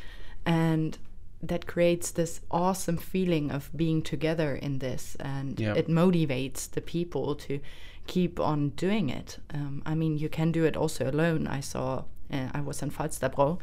And 0.46 0.98
that 1.42 1.68
creates 1.68 2.12
this 2.12 2.42
awesome 2.52 2.98
feeling 2.98 3.50
of 3.52 3.70
being 3.76 4.02
together 4.02 4.56
in 4.56 4.80
this 4.80 5.16
and 5.20 5.60
it 5.76 5.88
motivates 5.88 6.70
the 6.70 6.82
people 6.82 7.36
to 7.36 7.60
keep 8.08 8.40
on 8.40 8.70
doing 8.70 9.10
it. 9.10 9.38
Um, 9.54 9.82
i 9.86 9.96
mean 9.96 10.18
you 10.18 10.30
can 10.30 10.52
do 10.52 10.66
it 10.66 10.76
also 10.76 11.10
alone. 11.10 11.48
I 11.48 11.62
saw 11.62 12.04
uh, 12.32 12.50
i 12.54 12.62
was 12.62 12.82
in 12.82 12.92
Falsterbo 12.92 13.60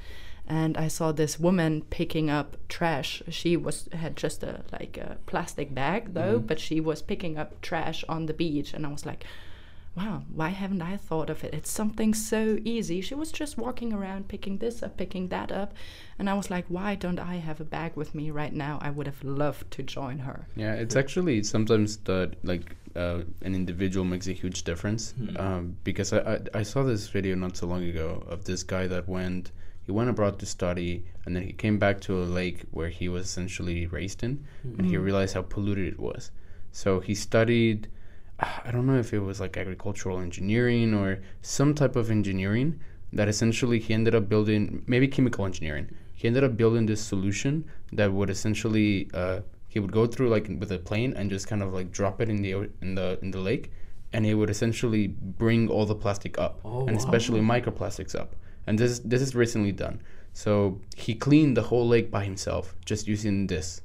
and 0.48 0.78
i 0.78 0.88
saw 0.88 1.12
this 1.12 1.38
woman 1.38 1.82
picking 1.90 2.30
up 2.30 2.56
trash. 2.68 3.22
She 3.28 3.56
was 3.56 3.88
had 3.92 4.16
just 4.16 4.42
a 4.42 4.62
like 4.72 4.96
a 4.96 5.18
plastic 5.26 5.74
bag 5.74 6.14
though 6.14 6.38
but 6.38 6.60
she 6.60 6.80
was 6.80 7.02
picking 7.02 7.36
up 7.36 7.60
trash 7.60 8.04
on 8.08 8.26
the 8.26 8.34
beach 8.34 8.72
and 8.72 8.86
i 8.86 8.88
was 8.88 9.04
like 9.04 9.24
wow, 9.96 10.22
why 10.32 10.50
haven't 10.50 10.82
I 10.82 10.98
thought 10.98 11.30
of 11.30 11.42
it? 11.42 11.54
It's 11.54 11.70
something 11.70 12.12
so 12.12 12.58
easy. 12.64 13.00
She 13.00 13.14
was 13.14 13.32
just 13.32 13.56
walking 13.56 13.94
around 13.94 14.28
picking 14.28 14.58
this 14.58 14.82
up, 14.82 14.96
picking 14.98 15.28
that 15.28 15.50
up. 15.50 15.72
And 16.18 16.28
I 16.28 16.34
was 16.34 16.50
like, 16.50 16.66
why 16.68 16.94
don't 16.94 17.18
I 17.18 17.36
have 17.36 17.60
a 17.60 17.64
bag 17.64 17.96
with 17.96 18.14
me 18.14 18.30
right 18.30 18.52
now? 18.52 18.78
I 18.82 18.90
would 18.90 19.06
have 19.06 19.24
loved 19.24 19.70
to 19.72 19.82
join 19.82 20.18
her. 20.18 20.46
Yeah, 20.54 20.74
it's 20.74 20.96
actually 20.96 21.42
sometimes 21.44 21.96
that 21.98 22.34
like 22.44 22.76
uh, 22.94 23.22
an 23.42 23.54
individual 23.54 24.04
makes 24.04 24.26
a 24.26 24.32
huge 24.32 24.64
difference. 24.64 25.12
Hmm. 25.12 25.36
Um, 25.38 25.76
because 25.82 26.12
I, 26.12 26.18
I 26.18 26.40
I 26.60 26.62
saw 26.62 26.82
this 26.82 27.08
video 27.08 27.34
not 27.34 27.56
so 27.56 27.66
long 27.66 27.82
ago 27.84 28.22
of 28.28 28.44
this 28.44 28.62
guy 28.62 28.86
that 28.88 29.08
went 29.08 29.52
he 29.86 29.92
went 29.92 30.10
abroad 30.10 30.38
to 30.40 30.46
study 30.46 31.04
and 31.24 31.34
then 31.34 31.44
he 31.44 31.52
came 31.52 31.78
back 31.78 32.00
to 32.02 32.20
a 32.20 32.24
lake 32.24 32.64
where 32.72 32.88
he 32.88 33.08
was 33.08 33.24
essentially 33.24 33.86
raised 33.86 34.22
in 34.24 34.44
and 34.64 34.84
he 34.84 34.96
realized 34.96 35.34
how 35.34 35.42
polluted 35.42 35.86
it 35.86 36.00
was. 36.00 36.32
So 36.72 36.98
he 36.98 37.14
studied 37.14 37.88
I 38.38 38.70
don't 38.70 38.86
know 38.86 38.98
if 38.98 39.12
it 39.14 39.20
was 39.20 39.40
like 39.40 39.56
agricultural 39.56 40.20
engineering 40.20 40.92
or 40.94 41.20
some 41.42 41.74
type 41.74 41.96
of 41.96 42.10
engineering 42.10 42.80
that 43.12 43.28
essentially 43.28 43.78
he 43.78 43.94
ended 43.94 44.14
up 44.14 44.28
building 44.28 44.82
maybe 44.86 45.08
chemical 45.08 45.46
engineering. 45.46 45.88
He 46.12 46.28
ended 46.28 46.44
up 46.44 46.56
building 46.56 46.86
this 46.86 47.00
solution 47.00 47.64
that 47.92 48.12
would 48.12 48.28
essentially 48.30 49.08
uh, 49.14 49.40
he 49.68 49.78
would 49.80 49.92
go 49.92 50.06
through 50.06 50.28
like 50.28 50.48
with 50.58 50.70
a 50.72 50.78
plane 50.78 51.14
and 51.16 51.30
just 51.30 51.46
kind 51.46 51.62
of 51.62 51.72
like 51.72 51.90
drop 51.92 52.20
it 52.20 52.28
in 52.28 52.42
the 52.42 52.68
in 52.82 52.94
the 52.94 53.18
in 53.22 53.30
the 53.30 53.38
lake, 53.40 53.70
and 54.12 54.26
it 54.26 54.34
would 54.34 54.50
essentially 54.50 55.06
bring 55.08 55.68
all 55.68 55.86
the 55.86 55.94
plastic 55.94 56.38
up, 56.38 56.60
Oh, 56.64 56.80
and 56.86 56.92
wow. 56.96 57.02
especially 57.02 57.40
microplastics 57.40 58.14
up. 58.18 58.36
And 58.66 58.78
this 58.78 58.98
this 58.98 59.22
is 59.22 59.34
recently 59.34 59.72
done. 59.72 60.02
So 60.32 60.80
he 60.96 61.14
cleaned 61.14 61.56
the 61.56 61.62
whole 61.62 61.86
lake 61.88 62.10
by 62.10 62.24
himself 62.24 62.74
just 62.84 63.06
using 63.08 63.46
this. 63.46 63.80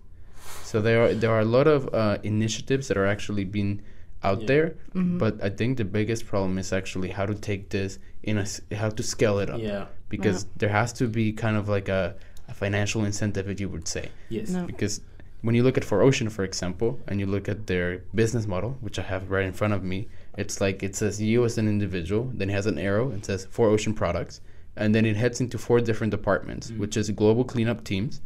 So 0.63 0.81
there 0.81 1.03
are 1.05 1.13
there 1.13 1.31
are 1.31 1.39
a 1.41 1.45
lot 1.45 1.67
of 1.67 1.93
uh, 1.93 2.17
initiatives 2.23 2.87
that 2.89 2.97
are 2.97 3.05
actually 3.05 3.45
being 3.45 3.81
out 4.23 4.41
Yeah. 4.41 4.47
there, 4.47 4.67
mm-hmm. 4.95 5.17
but 5.17 5.43
I 5.43 5.49
think 5.49 5.77
the 5.77 5.85
biggest 5.85 6.25
problem 6.25 6.57
is 6.57 6.71
actually 6.71 7.09
how 7.09 7.25
to 7.25 7.33
take 7.35 7.69
this 7.69 7.99
in 8.23 8.37
a 8.37 8.41
s- 8.41 8.61
how 8.71 8.89
to 8.89 9.03
scale 9.03 9.39
it 9.39 9.49
up. 9.49 9.59
Yeah, 9.59 9.85
because 10.09 10.45
there 10.57 10.69
has 10.69 10.93
to 10.93 11.07
be 11.07 11.33
kind 11.33 11.57
of 11.57 11.67
like 11.69 11.89
a, 11.89 12.15
a 12.47 12.53
financial 12.53 13.03
incentive, 13.05 13.49
if 13.49 13.59
you 13.59 13.69
would 13.69 13.87
say. 13.87 14.09
Yes, 14.29 14.49
No. 14.49 14.65
because 14.65 15.01
when 15.41 15.55
you 15.55 15.63
look 15.63 15.77
at 15.77 15.83
4ocean, 15.83 16.31
for 16.31 16.43
example, 16.43 16.99
and 17.07 17.19
you 17.19 17.25
look 17.25 17.49
at 17.49 17.65
their 17.67 18.03
business 18.13 18.45
model, 18.45 18.77
which 18.81 18.99
I 18.99 19.01
have 19.03 19.31
right 19.31 19.45
in 19.45 19.53
front 19.53 19.73
of 19.73 19.83
me, 19.83 20.07
it's 20.37 20.61
like 20.61 20.83
it 20.83 20.95
says 20.95 21.19
you 21.21 21.43
as 21.45 21.57
an 21.57 21.67
individual, 21.67 22.31
then 22.33 22.49
it 22.49 22.53
has 22.53 22.67
an 22.67 22.77
arrow 22.77 23.09
and 23.09 23.25
says 23.25 23.47
4ocean 23.47 23.95
products, 23.95 24.41
and 24.75 24.93
then 24.93 25.05
it 25.05 25.15
heads 25.15 25.41
into 25.41 25.57
four 25.57 25.81
different 25.81 26.11
departments, 26.11 26.69
mm. 26.69 26.77
which 26.77 26.95
is 26.95 27.09
global 27.11 27.43
cleanup 27.43 27.83
teams, 27.83 28.21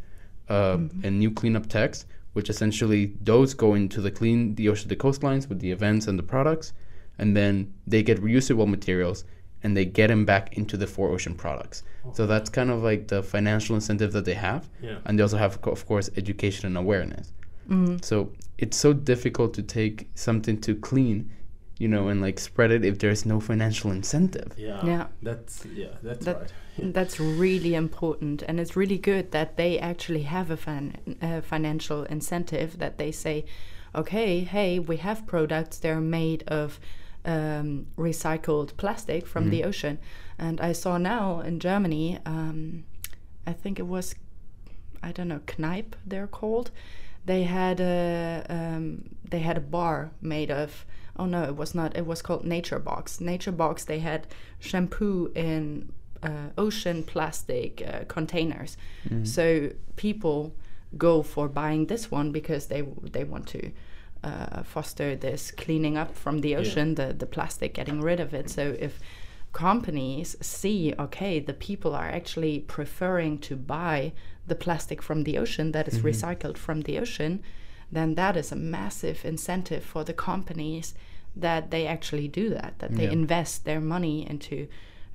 uh, 0.48 0.76
mm-hmm. 0.76 1.04
and 1.04 1.18
new 1.18 1.30
cleanup 1.30 1.66
techs, 1.68 2.04
which 2.36 2.48
essentially 2.54 3.02
those 3.30 3.54
go 3.54 3.68
into 3.74 3.98
the 4.06 4.10
clean 4.18 4.54
the 4.58 4.68
ocean, 4.70 4.88
the 4.88 4.96
coastlines 5.04 5.48
with 5.48 5.58
the 5.60 5.70
events 5.78 6.06
and 6.08 6.16
the 6.18 6.22
products, 6.34 6.72
and 7.20 7.28
then 7.38 7.54
they 7.92 8.02
get 8.02 8.16
reusable 8.28 8.68
materials 8.76 9.24
and 9.62 9.74
they 9.76 9.86
get 9.86 10.08
them 10.08 10.24
back 10.32 10.44
into 10.58 10.76
the 10.76 10.86
4ocean 10.86 11.34
products. 11.44 11.82
So 12.12 12.26
that's 12.26 12.50
kind 12.58 12.70
of 12.70 12.82
like 12.82 13.08
the 13.08 13.22
financial 13.22 13.74
incentive 13.74 14.10
that 14.12 14.24
they 14.26 14.34
have 14.34 14.62
yeah, 14.82 14.98
and 15.06 15.12
they 15.18 15.22
also 15.22 15.38
have 15.38 15.58
of 15.76 15.86
course 15.86 16.10
education 16.16 16.66
and 16.66 16.76
awareness 16.76 17.32
Mm. 17.68 18.04
so 18.04 18.16
it's 18.58 18.76
so 18.76 18.92
difficult 18.92 19.50
to 19.54 19.62
take 19.78 19.96
something 20.14 20.56
to 20.66 20.72
clean 20.90 21.18
you 21.78 21.88
know 21.88 22.08
and 22.08 22.20
like 22.22 22.38
spread 22.40 22.70
it 22.70 22.84
if 22.84 22.98
there's 22.98 23.26
no 23.26 23.38
financial 23.40 23.90
incentive 23.90 24.52
yeah, 24.56 24.84
Yeah. 24.84 25.06
That's 25.22 25.64
yeah, 25.66 25.94
that's 26.02 26.24
That- 26.24 26.40
right. 26.40 26.52
That's 26.78 27.18
really 27.18 27.74
important, 27.74 28.42
and 28.42 28.60
it's 28.60 28.76
really 28.76 28.98
good 28.98 29.30
that 29.30 29.56
they 29.56 29.78
actually 29.78 30.24
have 30.24 30.50
a 30.50 30.58
fin- 30.58 31.16
uh, 31.22 31.40
financial 31.40 32.02
incentive 32.04 32.78
that 32.80 32.98
they 32.98 33.12
say, 33.12 33.46
okay, 33.94 34.40
hey, 34.40 34.78
we 34.78 34.98
have 34.98 35.26
products 35.26 35.78
that 35.78 35.88
are 35.90 36.02
made 36.02 36.44
of 36.48 36.78
um, 37.24 37.86
recycled 37.96 38.76
plastic 38.76 39.26
from 39.26 39.48
the 39.48 39.64
ocean, 39.64 39.98
and 40.38 40.60
I 40.60 40.72
saw 40.72 40.98
now 40.98 41.40
in 41.40 41.60
Germany, 41.60 42.18
um, 42.26 42.84
I 43.46 43.54
think 43.54 43.78
it 43.78 43.86
was, 43.86 44.14
I 45.02 45.12
don't 45.12 45.28
know, 45.28 45.40
Kneipp 45.46 45.94
they're 46.04 46.26
called. 46.26 46.70
They 47.24 47.44
had 47.44 47.80
a 47.80 48.44
um, 48.50 49.16
they 49.30 49.40
had 49.40 49.56
a 49.56 49.60
bar 49.60 50.10
made 50.20 50.50
of 50.50 50.84
oh 51.18 51.26
no 51.26 51.42
it 51.44 51.56
was 51.56 51.74
not 51.74 51.96
it 51.96 52.06
was 52.06 52.22
called 52.22 52.44
Nature 52.44 52.78
Box 52.78 53.20
Nature 53.20 53.52
Box 53.52 53.84
they 53.84 53.98
had 54.00 54.26
shampoo 54.60 55.30
in 55.34 55.92
uh, 56.22 56.48
ocean 56.58 57.02
plastic 57.04 57.82
uh, 57.86 58.04
containers. 58.08 58.76
Mm-hmm. 59.08 59.24
So 59.24 59.70
people 59.96 60.54
go 60.96 61.22
for 61.22 61.48
buying 61.48 61.86
this 61.86 62.10
one 62.10 62.32
because 62.32 62.66
they 62.66 62.82
they 63.12 63.24
want 63.24 63.46
to 63.48 63.70
uh, 64.24 64.62
foster 64.62 65.14
this 65.14 65.50
cleaning 65.50 65.96
up 65.96 66.14
from 66.16 66.40
the 66.40 66.50
Yeah. 66.50 66.60
ocean, 66.60 66.94
the 66.94 67.12
the 67.12 67.26
plastic, 67.26 67.74
getting 67.74 68.00
rid 68.00 68.18
of 68.20 68.32
it. 68.34 68.50
So 68.50 68.74
if 68.80 68.98
companies 69.52 70.36
see 70.42 70.92
okay 70.98 71.40
the 71.40 71.54
people 71.54 71.94
are 71.94 72.08
actually 72.08 72.60
preferring 72.60 73.38
to 73.38 73.56
buy 73.56 74.12
the 74.46 74.54
plastic 74.54 75.00
from 75.00 75.24
the 75.24 75.38
ocean 75.38 75.72
that 75.72 75.88
is 75.88 76.00
recycled 76.00 76.58
from 76.58 76.82
the 76.82 76.98
ocean 76.98 77.42
then 77.92 78.14
that 78.14 78.36
is 78.36 78.52
a 78.52 78.56
massive 78.56 79.24
incentive 79.24 79.84
for 79.84 80.04
the 80.04 80.12
companies 80.12 80.94
that 81.40 81.70
they 81.70 81.86
actually 81.86 82.28
do 82.28 82.48
that 82.50 82.74
that 82.78 82.94
they 82.96 83.04
Yeah. 83.04 83.12
invest 83.12 83.64
their 83.64 83.80
money 83.80 84.26
into 84.30 84.66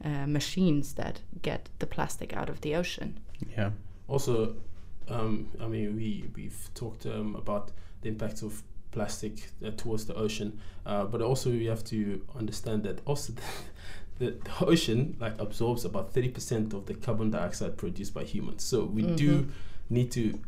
uh, 0.05 0.25
machines 0.27 0.93
that 0.93 1.21
get 1.41 1.69
the 1.79 1.85
plastic 1.87 2.33
out 2.35 2.49
of 2.49 2.61
the 2.61 2.75
ocean 2.75 3.19
Yeah. 3.57 3.71
Also, 4.07 4.55
um, 5.07 5.47
I 5.59 5.67
mean, 5.67 5.95
we 5.95 6.23
we've 6.35 6.69
talked 6.73 7.05
um, 7.05 7.35
about 7.35 7.71
the 8.01 8.09
impact 8.09 8.43
of 8.43 8.63
plastic 8.91 9.33
uh, 9.65 9.71
towards 9.77 10.05
the 10.05 10.13
ocean, 10.15 10.59
uh, 10.85 11.05
but 11.05 11.21
also 11.21 11.49
we 11.49 11.65
have 11.69 11.83
to 11.85 12.21
understand 12.35 12.83
that 12.83 12.99
also 13.05 13.33
the, 14.19 14.31
the 14.31 14.65
ocean 14.65 15.15
like 15.19 15.39
absorbs 15.39 15.85
about 15.85 16.13
thirty 16.13 16.29
percent 16.29 16.73
of 16.73 16.85
the 16.85 16.93
carbon 16.93 17.31
dioxide 17.31 17.77
produced 17.77 18.13
by 18.13 18.23
humans. 18.23 18.63
So 18.63 18.83
we 18.85 19.01
do 19.03 19.31
Mhm. 19.43 19.49
need 19.89 20.11
to 20.11 20.23
like 20.23 20.41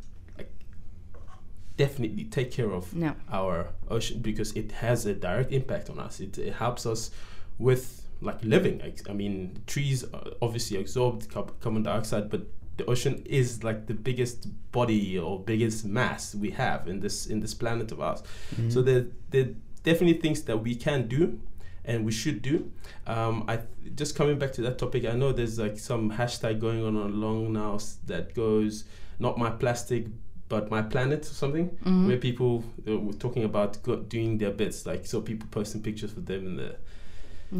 definitely 1.77 2.25
take 2.25 2.51
care 2.51 2.72
of 2.72 2.94
no 2.94 3.15
our 3.32 3.70
ocean 3.89 4.20
because 4.22 4.51
it 4.53 4.72
has 4.74 5.06
a 5.06 5.13
direct 5.13 5.51
impact 5.51 5.89
on 5.89 6.00
us. 6.00 6.20
It, 6.20 6.38
it 6.38 6.53
helps 6.53 6.86
us 6.86 7.12
with 7.58 8.08
like 8.22 8.44
living. 8.44 8.82
Ex- 8.82 9.03
I 9.10 9.13
mean, 9.13 9.62
trees 9.68 10.03
uh, 10.13 10.32
obviously 10.42 10.80
absorb 10.80 11.30
carbon 11.30 11.84
dioxide, 11.84 12.30
but 12.30 12.42
the 12.77 12.86
ocean 12.86 13.24
is 13.25 13.63
like 13.63 13.88
the 13.88 13.94
biggest 13.94 14.48
body 14.72 15.18
or 15.18 15.39
biggest 15.39 15.86
mass 15.86 16.34
we 16.34 16.51
have 16.51 16.88
in 16.88 17.00
this 17.00 17.27
in 17.27 17.39
this 17.39 17.53
planet 17.53 17.92
of 17.92 18.01
ours. 18.01 18.22
Mm-hmm. 18.56 18.70
So 18.70 18.82
there 18.82 19.08
there 19.32 19.50
definitely 19.84 20.20
things 20.22 20.44
that 20.44 20.58
we 20.58 20.75
can 20.75 21.08
do. 21.08 21.39
And 21.86 22.06
we 22.06 22.13
should 22.13 22.42
do. 22.42 22.72
Um, 23.06 23.44
I 23.50 23.60
just 23.94 24.15
coming 24.15 24.39
back 24.39 24.53
to 24.53 24.62
that 24.62 24.77
topic. 24.77 25.03
I 25.03 25.15
know 25.15 25.34
there's 25.34 25.60
like 25.60 25.77
some 25.77 26.12
hashtag 26.12 26.62
going 26.62 26.86
on 26.86 26.96
along 26.96 27.51
now 27.51 27.77
that 28.06 28.34
goes 28.34 28.86
not 29.20 29.38
my 29.38 29.50
plastic, 29.50 30.08
but 30.54 30.70
my 30.78 30.82
planet 30.94 31.22
or 31.32 31.36
something 31.44 31.68
Mhm. 31.86 32.06
where 32.08 32.20
people 32.30 32.52
uh, 32.88 33.00
were 33.06 33.18
talking 33.26 33.44
about 33.52 33.70
doing 34.16 34.38
their 34.42 34.54
bits, 34.62 34.78
like 34.92 35.02
so 35.12 35.16
people 35.30 35.48
posting 35.58 35.82
pictures 35.88 36.14
of 36.20 36.24
them 36.32 36.42
in 36.50 36.56
the 36.62 36.72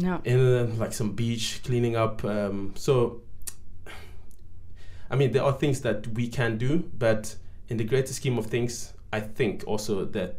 no 0.06 0.14
in 0.24 0.38
the, 0.52 0.62
like 0.82 0.92
some 1.00 1.10
beach 1.22 1.46
cleaning 1.66 1.94
up. 2.04 2.16
Um, 2.24 2.72
so, 2.86 2.92
I 5.12 5.16
mean, 5.16 5.30
there 5.32 5.42
are 5.48 5.52
things 5.52 5.80
that 5.82 6.00
we 6.18 6.28
can 6.28 6.58
do, 6.66 6.72
but 6.98 7.22
in 7.70 7.76
the 7.80 7.84
greater 7.92 8.12
scheme 8.12 8.38
of 8.38 8.46
things, 8.46 8.92
I 9.12 9.20
think 9.38 9.64
also 9.66 10.04
that 10.18 10.32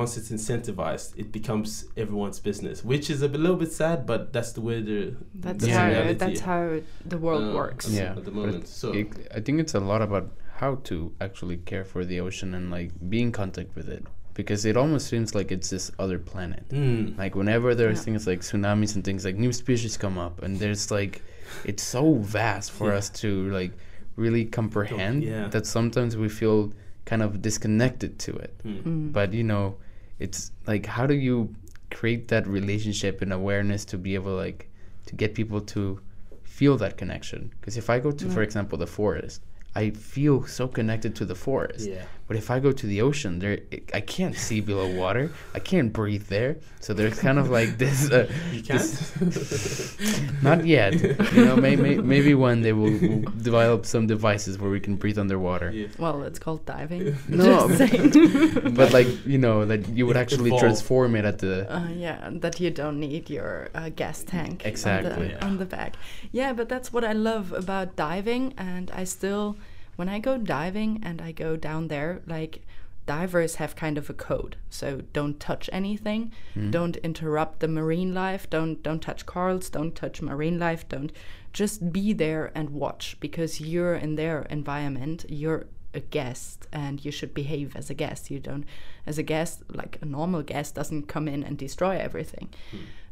once 0.00 0.16
it's 0.18 0.30
incentivized, 0.30 1.08
it 1.22 1.28
becomes 1.38 1.68
everyone's 1.96 2.40
business, 2.50 2.84
which 2.84 3.10
is 3.14 3.22
a 3.22 3.28
little 3.28 3.56
bit 3.64 3.72
sad, 3.72 4.06
but 4.06 4.20
that's 4.32 4.52
the 4.52 4.60
way 4.68 4.80
the 4.80 5.00
that's 5.44 5.64
the 5.64 5.70
how 5.72 5.88
reality, 5.88 6.14
that's 6.24 6.40
how 6.50 6.64
the 7.12 7.18
world 7.18 7.44
uh, 7.50 7.56
works 7.60 7.88
Yeah, 7.90 8.10
at 8.10 8.24
the 8.24 8.30
but 8.30 8.34
moment. 8.34 8.68
So 8.68 8.92
It, 9.00 9.08
I 9.38 9.40
think 9.40 9.56
it's 9.60 9.74
a 9.74 9.80
lot 9.92 10.02
about 10.02 10.26
how 10.56 10.76
to 10.84 11.12
actually 11.20 11.56
care 11.58 11.84
for 11.84 12.04
the 12.04 12.20
ocean 12.20 12.54
and 12.54 12.70
like 12.70 12.90
be 13.10 13.20
in 13.20 13.32
contact 13.32 13.74
with 13.74 13.88
it 13.88 14.04
because 14.34 14.64
it 14.64 14.76
almost 14.76 15.06
seems 15.08 15.34
like 15.34 15.50
it's 15.52 15.70
this 15.70 15.90
other 15.98 16.18
planet. 16.18 16.68
Mm. 16.70 17.16
Like 17.18 17.34
whenever 17.34 17.74
there's 17.74 17.98
Yeah. 17.98 18.04
things 18.04 18.26
like 18.26 18.40
tsunamis 18.40 18.94
and 18.94 19.04
things 19.04 19.24
like 19.24 19.36
new 19.36 19.52
species 19.52 19.96
come 19.96 20.18
up, 20.18 20.42
and 20.42 20.56
there's 20.58 20.90
like, 20.90 21.22
it's 21.64 21.82
so 21.82 22.14
vast 22.14 22.72
for 22.72 22.88
Yeah. 22.90 22.98
us 22.98 23.10
to 23.22 23.48
like 23.50 23.72
really 24.16 24.44
comprehend 24.44 25.22
yeah. 25.24 25.48
that 25.48 25.66
sometimes 25.66 26.16
we 26.16 26.28
feel 26.28 26.72
kind 27.04 27.22
of 27.22 27.42
disconnected 27.42 28.18
to 28.20 28.32
it. 28.36 28.54
Mm. 28.64 28.82
Mm. 28.82 29.12
But 29.12 29.32
you 29.32 29.44
know, 29.44 29.76
it's 30.18 30.50
like 30.66 30.86
how 30.86 31.06
do 31.06 31.14
you 31.14 31.54
create 31.90 32.26
that 32.28 32.46
relationship 32.46 33.22
and 33.22 33.32
awareness 33.32 33.84
to 33.86 33.96
be 33.98 34.14
able 34.14 34.34
like 34.34 34.68
to 35.06 35.14
get 35.14 35.34
people 35.34 35.60
to 35.74 36.00
feel 36.42 36.76
that 36.78 36.96
connection? 36.96 37.52
Because 37.60 37.76
if 37.76 37.88
I 37.90 37.98
go 38.00 38.10
to, 38.10 38.28
for 38.30 38.42
example, 38.42 38.78
the 38.78 38.86
forest, 38.86 39.42
I 39.74 39.90
feel 39.90 40.46
so 40.46 40.68
connected 40.68 41.16
to 41.16 41.24
the 41.24 41.34
forest. 41.34 41.88
Yeah. 41.88 42.04
But 42.26 42.36
if 42.38 42.50
I 42.50 42.58
go 42.58 42.72
to 42.72 42.86
the 42.86 43.02
ocean, 43.02 43.38
there 43.38 43.58
I 43.92 44.00
can't 44.00 44.34
see 44.34 44.60
below 44.60 44.88
water. 44.90 45.30
I 45.54 45.58
can't 45.58 45.92
breathe 45.92 46.26
there. 46.28 46.56
So 46.80 46.94
there's 46.94 47.18
kind 47.20 47.38
of 47.38 47.50
like 47.50 47.76
this. 47.78 48.10
Uh, 48.10 48.26
You 48.52 48.62
can't. 48.62 48.80
this- 48.80 49.96
not 50.42 50.64
yet. 50.66 50.94
You 51.34 51.44
know, 51.44 51.56
may, 51.56 51.76
may, 51.76 51.96
maybe 51.96 52.34
one 52.34 52.62
day 52.62 52.72
we'll, 52.72 52.98
we'll 52.98 53.20
develop 53.42 53.84
some 53.86 54.06
devices 54.06 54.58
where 54.58 54.70
we 54.70 54.80
can 54.80 54.96
breathe 54.96 55.18
underwater. 55.18 55.70
yeah. 55.70 55.88
well 55.98 56.22
it's 56.22 56.38
called 56.38 56.64
diving 56.64 57.14
No, 57.28 57.68
but 58.80 58.92
like 58.92 59.08
you 59.26 59.38
know 59.38 59.64
that 59.66 59.88
you 59.88 60.06
would 60.06 60.16
actually 60.16 60.48
evolved. 60.48 60.62
transform 60.64 61.16
it 61.16 61.24
at 61.24 61.38
the. 61.38 61.54
Uh, 61.74 61.88
yeah, 61.88 62.30
that 62.32 62.58
you 62.60 62.70
don't 62.70 62.98
need 63.00 63.28
your 63.30 63.68
uh, 63.74 63.88
gas 63.90 64.24
tank 64.24 64.62
on 64.64 64.70
Exactly. 64.70 65.28
the, 65.28 65.32
Yeah. 65.34 65.44
on 65.46 65.58
the 65.58 65.66
back. 65.66 65.96
Yeah, 66.32 66.52
but 66.52 66.68
that's 66.68 66.92
what 66.92 67.04
I 67.04 67.12
love 67.12 67.52
about 67.52 67.96
diving, 67.96 68.54
and 68.56 68.90
I 68.94 69.04
still, 69.04 69.56
when 69.96 70.08
I 70.08 70.18
go 70.18 70.38
diving 70.38 71.00
and 71.04 71.20
I 71.20 71.32
go 71.32 71.56
down 71.56 71.88
there, 71.88 72.20
like 72.26 72.62
divers 73.06 73.56
have 73.56 73.76
kind 73.76 73.98
of 73.98 74.08
a 74.08 74.14
code. 74.14 74.56
So 74.70 75.02
don't 75.12 75.38
touch 75.38 75.68
anything, 75.72 76.32
Hmm. 76.54 76.70
don't 76.70 76.96
interrupt 76.98 77.60
the 77.60 77.68
marine 77.68 78.14
life, 78.14 78.48
don't 78.48 78.82
don't 78.82 79.00
touch 79.02 79.26
corals, 79.26 79.68
don't 79.68 79.94
touch 79.94 80.22
marine 80.22 80.58
life, 80.58 80.88
don't 80.88 81.12
just 81.52 81.92
be 81.92 82.12
there 82.12 82.50
and 82.54 82.70
watch 82.70 83.16
because 83.20 83.60
you're 83.60 83.94
in 83.94 84.16
their 84.16 84.42
environment. 84.50 85.24
You're 85.28 85.66
a 85.92 86.00
guest 86.00 86.66
and 86.72 87.04
you 87.04 87.12
should 87.12 87.32
behave 87.34 87.76
as 87.76 87.88
a 87.90 87.94
guest. 87.94 88.30
You 88.30 88.40
don't 88.40 88.64
as 89.06 89.18
a 89.18 89.22
guest, 89.22 89.62
like 89.68 89.98
a 90.02 90.06
normal 90.06 90.42
guest 90.42 90.74
doesn't 90.74 91.06
come 91.06 91.28
in 91.28 91.44
and 91.44 91.56
destroy 91.58 91.96
everything. 91.98 92.48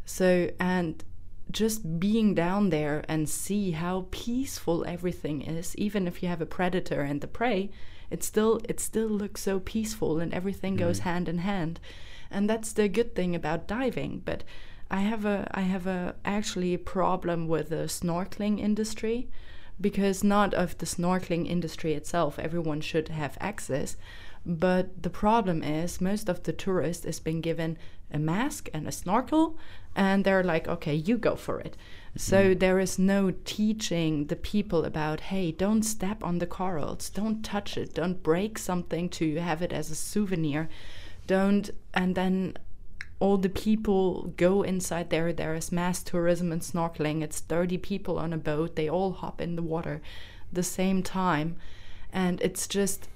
So 0.04 0.50
and 0.58 1.04
just 1.52 2.00
being 2.00 2.34
down 2.34 2.70
there 2.70 3.04
and 3.08 3.28
see 3.28 3.72
how 3.72 4.06
peaceful 4.10 4.84
everything 4.86 5.42
is, 5.42 5.76
even 5.76 6.08
if 6.08 6.22
you 6.22 6.28
have 6.28 6.40
a 6.40 6.46
predator 6.46 7.02
and 7.02 7.20
the 7.20 7.26
prey, 7.26 7.70
it 8.10 8.22
still 8.22 8.60
it 8.68 8.80
still 8.80 9.08
looks 9.08 9.42
so 9.42 9.60
peaceful 9.60 10.18
and 10.18 10.34
everything 10.34 10.76
goes 10.76 11.00
mm. 11.00 11.02
hand 11.02 11.28
in 11.28 11.38
hand. 11.38 11.80
And 12.30 12.48
that's 12.48 12.72
the 12.72 12.88
good 12.88 13.14
thing 13.14 13.34
about 13.34 13.68
diving. 13.68 14.22
But 14.24 14.44
I 14.90 15.00
have 15.00 15.24
a 15.24 15.50
I 15.52 15.62
have 15.62 15.86
a 15.86 16.14
actually 16.24 16.74
a 16.74 16.78
problem 16.78 17.48
with 17.48 17.70
the 17.70 17.86
snorkeling 17.88 18.58
industry 18.58 19.28
because 19.80 20.22
not 20.22 20.52
of 20.54 20.76
the 20.78 20.86
snorkeling 20.86 21.48
industry 21.48 21.94
itself 21.94 22.38
everyone 22.38 22.80
should 22.80 23.08
have 23.08 23.38
access 23.40 23.96
but 24.44 25.02
the 25.02 25.10
problem 25.10 25.62
is 25.62 26.00
most 26.00 26.28
of 26.28 26.42
the 26.42 26.52
tourists 26.52 27.04
is 27.04 27.20
been 27.20 27.40
given 27.40 27.78
a 28.12 28.18
mask 28.18 28.68
and 28.74 28.86
a 28.86 28.92
snorkel 28.92 29.56
and 29.94 30.24
they're 30.24 30.42
like 30.42 30.66
okay 30.68 30.94
you 30.94 31.16
go 31.16 31.36
for 31.36 31.60
it 31.60 31.76
mm-hmm. 31.76 32.18
so 32.18 32.54
there 32.54 32.78
is 32.78 32.98
no 32.98 33.32
teaching 33.44 34.26
the 34.26 34.36
people 34.36 34.84
about 34.84 35.20
hey 35.20 35.52
don't 35.52 35.82
step 35.82 36.22
on 36.24 36.38
the 36.38 36.46
corals 36.46 37.08
don't 37.10 37.44
touch 37.44 37.76
it 37.76 37.94
don't 37.94 38.22
break 38.22 38.58
something 38.58 39.08
to 39.08 39.36
have 39.36 39.62
it 39.62 39.72
as 39.72 39.90
a 39.90 39.94
souvenir 39.94 40.68
don't 41.26 41.70
and 41.94 42.14
then 42.14 42.56
all 43.22 43.36
the 43.36 43.48
people 43.48 44.32
go 44.36 44.62
inside 44.62 45.10
there. 45.10 45.32
There 45.32 45.54
is 45.54 45.70
mass 45.70 46.02
tourism 46.02 46.50
and 46.50 46.60
snorkeling. 46.60 47.22
It's 47.22 47.38
30 47.38 47.78
people 47.78 48.18
on 48.18 48.32
a 48.32 48.36
boat. 48.36 48.74
They 48.74 48.90
all 48.90 49.12
hop 49.12 49.40
in 49.40 49.54
the 49.54 49.62
water 49.62 50.02
the 50.52 50.64
same 50.64 51.04
time. 51.04 51.54
And 52.12 52.40
it's 52.40 52.66
just, 52.66 53.08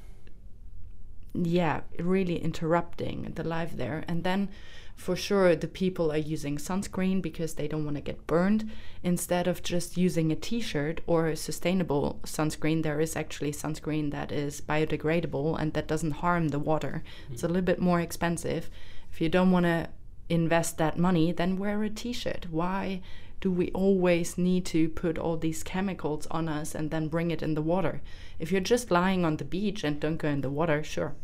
yeah, 1.45 1.81
really 1.99 2.39
interrupting 2.43 3.33
the 3.35 3.45
life 3.45 3.77
there. 3.77 4.05
And 4.09 4.25
then 4.25 4.49
for 4.97 5.15
sure, 5.15 5.55
the 5.55 5.69
people 5.69 6.11
are 6.11 6.17
using 6.17 6.57
sunscreen 6.57 7.21
because 7.21 7.55
they 7.55 7.69
don't 7.69 7.85
want 7.85 7.97
to 7.97 8.03
get 8.03 8.27
burned. 8.27 8.71
Instead 9.03 9.47
of 9.47 9.63
just 9.63 9.99
using 9.99 10.33
a 10.33 10.37
t 10.37 10.61
shirt 10.61 11.03
or 11.07 11.29
a 11.29 11.37
sustainable 11.37 12.19
sunscreen, 12.25 12.83
there 12.83 13.01
is 13.01 13.15
actually 13.15 13.53
sunscreen 13.53 14.11
that 14.11 14.33
is 14.33 14.63
biodegradable 14.63 15.61
and 15.61 15.75
that 15.75 15.87
doesn't 15.87 16.23
harm 16.23 16.49
the 16.49 16.59
water. 16.59 17.05
Hmm. 17.27 17.33
It's 17.35 17.43
a 17.45 17.49
little 17.49 17.63
bit 17.63 17.79
more 17.79 18.01
expensive. 18.01 18.71
If 19.13 19.21
you 19.21 19.29
don't 19.29 19.51
want 19.51 19.67
to 19.67 19.91
invest 20.29 20.79
that 20.79 20.99
money, 20.99 21.31
then 21.31 21.59
wear 21.59 21.83
a 21.83 21.91
t 21.91 22.13
shirt. 22.13 22.47
Why 22.51 23.03
do 23.41 23.51
we 23.53 23.71
always 23.73 24.39
need 24.39 24.65
to 24.67 24.89
put 24.89 25.19
all 25.19 25.37
these 25.37 25.63
chemicals 25.63 26.27
on 26.29 26.49
us 26.49 26.75
and 26.75 26.91
then 26.91 27.09
bring 27.09 27.31
it 27.31 27.43
in 27.43 27.55
the 27.55 27.63
water? 27.63 28.01
If 28.39 28.51
you're 28.51 28.63
just 28.63 28.91
lying 28.91 29.27
on 29.27 29.37
the 29.37 29.45
beach 29.45 29.85
and 29.85 30.01
don't 30.01 30.17
go 30.17 30.29
in 30.29 30.41
the 30.41 30.51
water, 30.51 30.83
sure, 30.83 31.15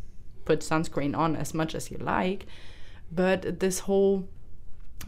put 0.44 0.60
sunscreen 0.60 1.16
on 1.16 1.36
as 1.36 1.54
much 1.54 1.74
as 1.74 1.90
you 1.90 1.98
like. 1.98 2.46
But 3.10 3.60
this 3.60 3.80
whole 3.80 4.28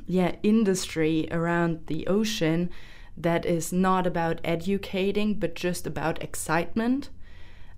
yeah 0.07 0.35
industry 0.43 1.29
around 1.31 1.87
the 1.87 2.07
ocean 2.09 2.69
that 3.17 3.47
is 3.47 3.73
not 3.73 4.09
about 4.09 4.41
educating 4.43 5.35
but 5.35 5.55
just 5.55 5.87
about 5.87 6.21
excitement 6.21 7.11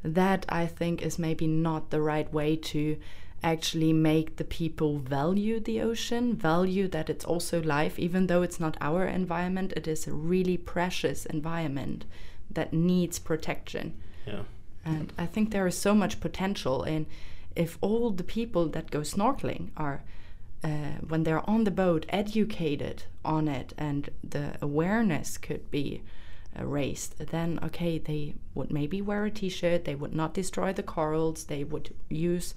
that 0.02 0.46
i 0.48 0.64
think 0.64 1.02
is 1.02 1.18
maybe 1.18 1.46
not 1.46 1.90
the 1.90 2.00
right 2.00 2.32
way 2.32 2.56
to 2.56 2.96
actually 3.42 3.92
make 3.92 4.36
the 4.36 4.44
people 4.44 4.98
value 4.98 5.60
the 5.60 5.80
ocean, 5.80 6.34
value 6.34 6.88
that 6.88 7.08
it's 7.08 7.24
also 7.24 7.62
life, 7.62 7.98
even 7.98 8.26
though 8.26 8.42
it's 8.42 8.58
not 8.58 8.76
our 8.80 9.06
environment, 9.06 9.72
it 9.76 9.86
is 9.86 10.06
a 10.06 10.12
really 10.12 10.56
precious 10.56 11.26
environment 11.26 12.04
that 12.50 12.72
needs 12.72 13.18
protection. 13.18 13.94
Yeah. 14.26 14.42
And 14.84 15.12
I 15.18 15.26
think 15.26 15.50
there 15.50 15.66
is 15.66 15.76
so 15.76 15.94
much 15.94 16.20
potential 16.20 16.82
in 16.84 17.06
if 17.56 17.78
all 17.80 18.10
the 18.10 18.24
people 18.24 18.68
that 18.68 18.90
go 18.90 19.00
snorkeling 19.00 19.70
are, 19.76 20.02
uh, 20.62 20.68
when 21.08 21.22
they're 21.24 21.48
on 21.48 21.64
the 21.64 21.70
boat, 21.70 22.06
educated 22.08 23.04
on 23.24 23.48
it 23.48 23.72
and 23.78 24.10
the 24.22 24.56
awareness 24.60 25.38
could 25.38 25.70
be 25.70 26.02
uh, 26.58 26.64
raised, 26.64 27.18
then 27.18 27.58
okay, 27.62 27.98
they 27.98 28.34
would 28.54 28.70
maybe 28.72 29.00
wear 29.02 29.24
a 29.24 29.30
t 29.30 29.48
shirt, 29.48 29.84
they 29.84 29.94
would 29.94 30.14
not 30.14 30.34
destroy 30.34 30.72
the 30.72 30.82
corals, 30.82 31.44
they 31.44 31.64
would 31.64 31.94
use 32.08 32.54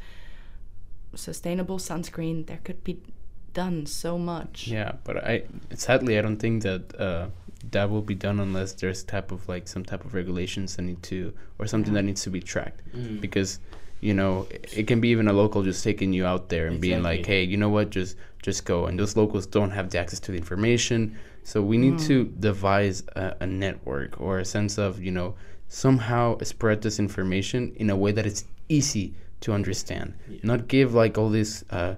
sustainable 1.15 1.77
sunscreen. 1.77 2.45
There 2.45 2.59
could 2.63 2.83
be 2.83 3.01
done 3.53 3.85
so 3.85 4.17
much. 4.17 4.67
Yeah, 4.67 4.93
but 5.03 5.17
I 5.17 5.43
sadly 5.73 6.17
I 6.17 6.21
don't 6.21 6.37
think 6.37 6.63
that 6.63 6.99
uh, 6.99 7.27
that 7.71 7.89
will 7.89 8.01
be 8.03 8.15
done 8.15 8.39
unless 8.39 8.73
there's 8.73 9.03
type 9.03 9.31
of 9.31 9.47
like 9.49 9.67
some 9.67 9.83
type 9.83 10.05
of 10.05 10.13
regulations 10.13 10.75
that 10.75 10.83
need 10.83 11.01
to 11.03 11.33
or 11.57 11.67
something 11.67 11.93
Yeah. 11.93 12.01
that 12.01 12.05
needs 12.05 12.21
to 12.23 12.29
be 12.29 12.41
tracked 12.41 12.81
Mm. 12.93 13.19
because 13.21 13.59
you 14.01 14.13
know 14.13 14.47
it, 14.51 14.87
can 14.87 14.99
be 15.01 15.09
even 15.09 15.27
a 15.27 15.33
local 15.33 15.63
just 15.63 15.83
taking 15.83 16.13
you 16.13 16.25
out 16.25 16.49
there 16.49 16.67
and 16.67 16.79
being 16.79 17.03
like 17.03 17.25
hey 17.25 17.43
you 17.43 17.57
know 17.57 17.69
what? 17.69 17.89
Just 17.89 18.15
just 18.41 18.63
go. 18.65 18.85
And 18.85 18.97
those 18.97 19.17
locals 19.17 19.45
don't 19.45 19.71
have 19.71 19.89
the 19.89 19.97
access 19.99 20.19
to 20.21 20.31
the 20.31 20.37
information. 20.37 21.17
So 21.43 21.61
we 21.61 21.77
need 21.77 21.99
to 22.07 22.25
devise 22.39 23.03
a, 23.15 23.35
a 23.41 23.47
network 23.47 24.19
or 24.21 24.39
a 24.39 24.45
sense 24.45 24.77
of 24.77 25.01
you 25.01 25.11
know 25.11 25.35
somehow 25.67 26.37
spread 26.43 26.81
this 26.81 26.99
information 26.99 27.73
in 27.75 27.89
a 27.89 27.95
way 27.95 28.11
that 28.11 28.25
it's 28.25 28.45
easy 28.69 29.13
to 29.41 29.53
understand. 29.53 30.13
Yeah. 30.29 30.39
not 30.43 30.67
give 30.67 30.93
like 30.93 31.17
all 31.17 31.29
these 31.29 31.63
uh, 31.71 31.95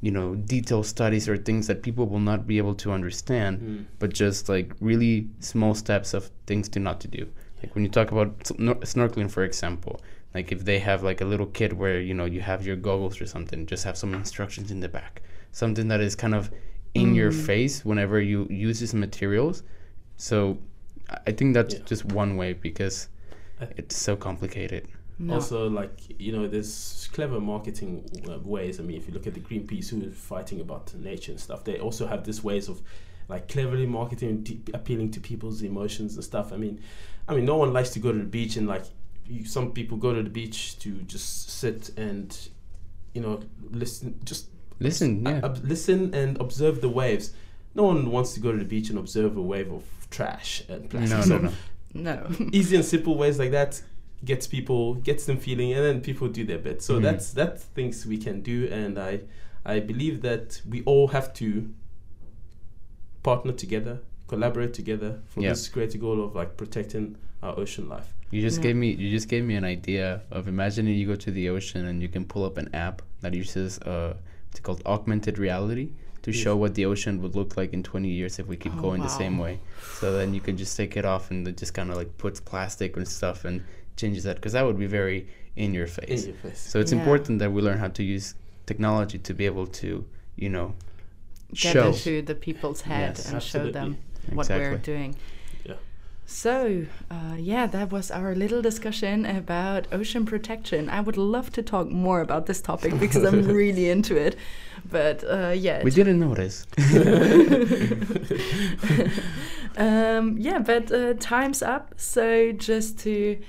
you 0.00 0.10
know 0.10 0.34
detailed 0.34 0.86
studies 0.86 1.28
or 1.28 1.36
things 1.36 1.66
that 1.66 1.82
people 1.82 2.06
will 2.06 2.20
not 2.20 2.46
be 2.46 2.56
able 2.58 2.74
to 2.76 2.92
understand 2.92 3.60
Mm. 3.60 3.84
but 3.98 4.10
just 4.14 4.48
like 4.48 4.72
really 4.80 5.28
small 5.40 5.74
steps 5.74 6.14
of 6.14 6.30
things 6.46 6.68
to 6.70 6.78
not 6.80 7.00
to 7.00 7.08
do. 7.08 7.26
Like 7.62 7.74
when 7.74 7.84
you 7.84 7.90
talk 7.90 8.12
about 8.12 8.38
snor- 8.40 8.80
snorkeling 8.92 9.30
for 9.30 9.42
example 9.44 10.00
like 10.34 10.52
if 10.52 10.64
they 10.64 10.78
have 10.78 11.02
like 11.02 11.20
a 11.20 11.24
little 11.24 11.46
kit 11.46 11.72
where 11.72 12.00
you 12.00 12.14
know 12.14 12.24
you 12.24 12.40
have 12.40 12.66
your 12.66 12.76
goggles 12.76 13.20
or 13.20 13.26
something 13.26 13.66
just 13.66 13.84
have 13.84 13.96
some 13.96 14.12
instructions 14.14 14.70
in 14.70 14.80
the 14.80 14.88
back 14.88 15.22
something 15.52 15.88
that 15.88 16.00
is 16.00 16.14
kind 16.14 16.34
of 16.34 16.50
in 16.94 17.14
your 17.14 17.30
Mm. 17.32 17.46
face 17.46 17.84
whenever 17.84 18.20
you 18.20 18.46
use 18.50 18.80
these 18.80 18.94
materials 18.94 19.62
so 20.16 20.58
I- 21.08 21.18
i 21.28 21.32
think 21.32 21.54
that's 21.54 21.74
Yeah. 21.74 21.80
just 21.86 22.04
one 22.04 22.36
way 22.36 22.52
because 22.52 23.08
it's 23.76 23.96
so 23.96 24.16
complicated 24.16 24.86
No. 25.20 25.34
Also, 25.34 25.68
like 25.68 25.96
you 26.24 26.30
know, 26.30 26.46
there's 26.46 27.08
clever 27.12 27.40
marketing 27.40 27.92
uh, 28.30 28.38
ways. 28.54 28.78
I 28.78 28.84
mean, 28.84 28.96
if 29.00 29.08
you 29.08 29.12
look 29.14 29.26
at 29.26 29.34
the 29.34 29.40
Greenpeace 29.40 29.88
who 29.90 30.00
is 30.00 30.14
fighting 30.14 30.60
about 30.60 30.94
nature 30.94 31.32
and 31.32 31.40
stuff, 31.40 31.64
they 31.64 31.76
also 31.80 32.06
have 32.06 32.22
this 32.22 32.44
ways 32.44 32.68
of 32.68 32.76
like 33.28 33.48
cleverly 33.48 33.84
marketing, 33.86 34.44
de- 34.44 34.60
appealing 34.74 35.10
to 35.10 35.20
people's 35.30 35.60
emotions 35.62 36.14
and 36.14 36.22
stuff. 36.22 36.52
I 36.52 36.56
mean, 36.56 36.78
I 37.26 37.34
mean, 37.34 37.44
no 37.46 37.56
one 37.56 37.72
likes 37.72 37.90
to 37.94 37.98
go 37.98 38.12
to 38.12 38.18
the 38.26 38.30
beach 38.38 38.54
and 38.56 38.68
like 38.68 38.84
you, 39.28 39.44
some 39.44 39.72
people 39.72 39.96
go 39.98 40.14
to 40.14 40.22
the 40.22 40.30
beach 40.30 40.78
to 40.80 40.90
just 41.02 41.50
sit 41.50 41.90
and 41.96 42.36
you 43.14 43.20
know 43.20 43.40
listen, 43.70 44.18
just 44.24 44.48
listen 44.80 45.24
yeah 45.24 45.40
ob- 45.42 45.60
listen 45.64 46.14
and 46.14 46.40
observe 46.40 46.80
the 46.80 46.88
waves. 46.88 47.32
No 47.74 47.84
one 47.84 48.10
wants 48.10 48.32
to 48.34 48.40
go 48.40 48.50
to 48.52 48.58
the 48.58 48.64
beach 48.64 48.90
and 48.90 48.98
observe 48.98 49.36
a 49.36 49.42
wave 49.42 49.70
of 49.72 49.84
trash 50.10 50.62
and 50.68 50.88
plastic. 50.90 51.18
no 51.18 51.22
So 51.22 51.38
no 51.38 51.52
no 51.94 52.26
no. 52.28 52.48
easy 52.52 52.76
and 52.76 52.84
simple 52.84 53.16
ways 53.16 53.38
like 53.38 53.50
that 53.52 53.80
gets 54.24 54.46
people 54.46 54.94
gets 54.94 55.26
them 55.26 55.38
feeling 55.38 55.72
and 55.72 55.84
then 55.84 56.00
people 56.00 56.28
do 56.28 56.44
their 56.44 56.58
bit 56.58 56.82
so 56.82 56.98
Mhm. 56.98 57.02
that's 57.02 57.32
that's 57.32 57.62
things 57.64 58.04
we 58.04 58.18
can 58.18 58.40
do 58.42 58.66
and 58.72 58.98
i 58.98 59.20
i 59.64 59.78
believe 59.80 60.22
that 60.22 60.60
we 60.68 60.82
all 60.84 61.08
have 61.08 61.32
to 61.34 61.72
partner 63.22 63.52
together 63.52 64.00
collaborate 64.26 64.74
together 64.74 65.20
for 65.28 65.40
Yeah. 65.40 65.50
this 65.50 65.68
greater 65.68 65.98
goal 65.98 66.22
of 66.24 66.34
like 66.34 66.56
protecting 66.56 67.16
our 67.42 67.58
ocean 67.58 67.88
life 67.88 68.12
You 68.30 68.40
just 68.42 68.58
Yeah. 68.58 68.64
gave 68.64 68.76
me 68.76 68.90
you 68.92 69.10
just 69.10 69.28
gave 69.28 69.44
me 69.44 69.54
an 69.56 69.64
idea 69.64 70.22
of 70.30 70.48
imagining 70.48 70.94
you 70.98 71.06
go 71.06 71.16
to 71.16 71.30
the 71.30 71.48
ocean 71.48 71.86
and 71.86 72.02
you 72.02 72.08
can 72.08 72.24
pull 72.24 72.44
up 72.44 72.58
an 72.58 72.68
app 72.74 73.02
that 73.22 73.32
uses 73.34 73.78
uh 73.80 74.14
it's 74.50 74.60
called 74.60 74.82
augmented 74.86 75.38
reality 75.38 75.88
to 76.22 76.30
Yes. 76.30 76.40
show 76.42 76.54
what 76.56 76.74
the 76.74 76.84
ocean 76.84 77.22
would 77.22 77.34
look 77.36 77.56
like 77.56 77.72
in 77.72 77.82
20 77.82 78.08
years 78.08 78.38
if 78.38 78.46
we 78.46 78.56
keep 78.56 78.74
Oh, 78.76 78.80
going 78.82 79.00
the 79.02 79.08
same 79.08 79.38
way. 79.38 79.60
So 80.00 80.12
then 80.18 80.34
you 80.34 80.40
can 80.40 80.56
just 80.56 80.76
take 80.76 80.96
it 80.96 81.04
off 81.04 81.30
and 81.30 81.46
it 81.48 81.56
just 81.56 81.72
kind 81.74 81.90
of 81.90 81.96
like 81.96 82.10
puts 82.18 82.38
plastic 82.40 82.96
and 82.96 83.06
stuff 83.06 83.44
and 83.44 83.62
changes 83.96 84.24
that 84.24 84.36
because 84.36 84.52
that 84.52 84.64
would 84.66 84.78
be 84.78 84.86
very 84.86 85.26
in 85.56 85.72
your 85.74 85.86
face. 85.86 86.08
in 86.08 86.16
face. 86.16 86.26
your 86.26 86.34
face 86.36 86.58
So 86.60 86.80
it's 86.80 86.92
Yeah. 86.92 86.98
important 86.98 87.38
that 87.40 87.50
we 87.52 87.62
learn 87.62 87.78
how 87.78 87.88
to 87.88 88.02
use 88.02 88.34
technology 88.66 89.18
to 89.18 89.32
be 89.34 89.46
able 89.46 89.66
to, 89.82 90.04
you 90.36 90.48
know, 90.50 90.74
Get 91.52 91.72
show 91.72 91.88
into 91.88 92.20
the 92.22 92.34
people's 92.34 92.82
head 92.82 93.14
Yes. 93.16 93.32
and 93.32 93.42
show 93.42 93.70
them 93.70 93.96
what 94.32 94.44
exactly. 94.46 94.68
we're 94.68 94.76
doing. 94.92 95.14
So, 96.30 96.84
uh, 97.10 97.36
yeah, 97.38 97.66
that 97.68 97.90
was 97.90 98.10
our 98.10 98.34
little 98.34 98.60
discussion 98.60 99.24
about 99.24 99.86
ocean 99.90 100.26
protection. 100.26 100.90
I 100.90 101.00
would 101.00 101.16
love 101.16 101.50
to 101.52 101.62
talk 101.62 101.88
more 101.88 102.20
about 102.20 102.44
this 102.44 102.60
topic 102.60 103.00
because 103.00 103.24
I'm 103.24 103.48
really 103.62 103.88
into 103.88 104.14
it. 104.14 104.36
But 104.84 105.24
uh, 105.24 105.54
yeah, 105.56 105.82
We 105.82 105.90
didn't 105.90 106.20
notice. 106.20 106.66
um, 109.78 110.36
yeah, 110.36 110.58
but 110.58 110.92
uh, 110.92 111.14
time's 111.18 111.62
up. 111.62 111.94
So 111.96 112.52
just 112.52 112.98
to 113.00 113.40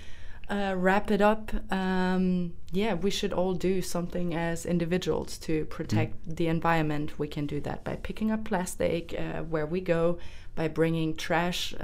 uh, 0.50 0.76
wrap 0.78 1.12
it 1.12 1.20
up, 1.20 1.52
um, 1.74 2.54
yeah, 2.72 2.94
we 2.94 3.12
should 3.12 3.34
all 3.34 3.56
do 3.56 3.82
something 3.82 4.34
as 4.34 4.66
individuals 4.66 5.38
to 5.40 5.66
protect 5.66 6.16
the 6.38 6.48
environment. 6.48 7.20
We 7.20 7.28
can 7.28 7.46
do 7.46 7.60
that 7.60 7.84
by 7.84 7.98
picking 7.98 8.32
up 8.32 8.46
plastic 8.46 9.14
uh, 9.20 9.44
where 9.44 9.66
we 9.66 9.82
go, 9.82 10.18
by 10.56 10.70
bringing 10.70 11.18
trash. 11.18 11.76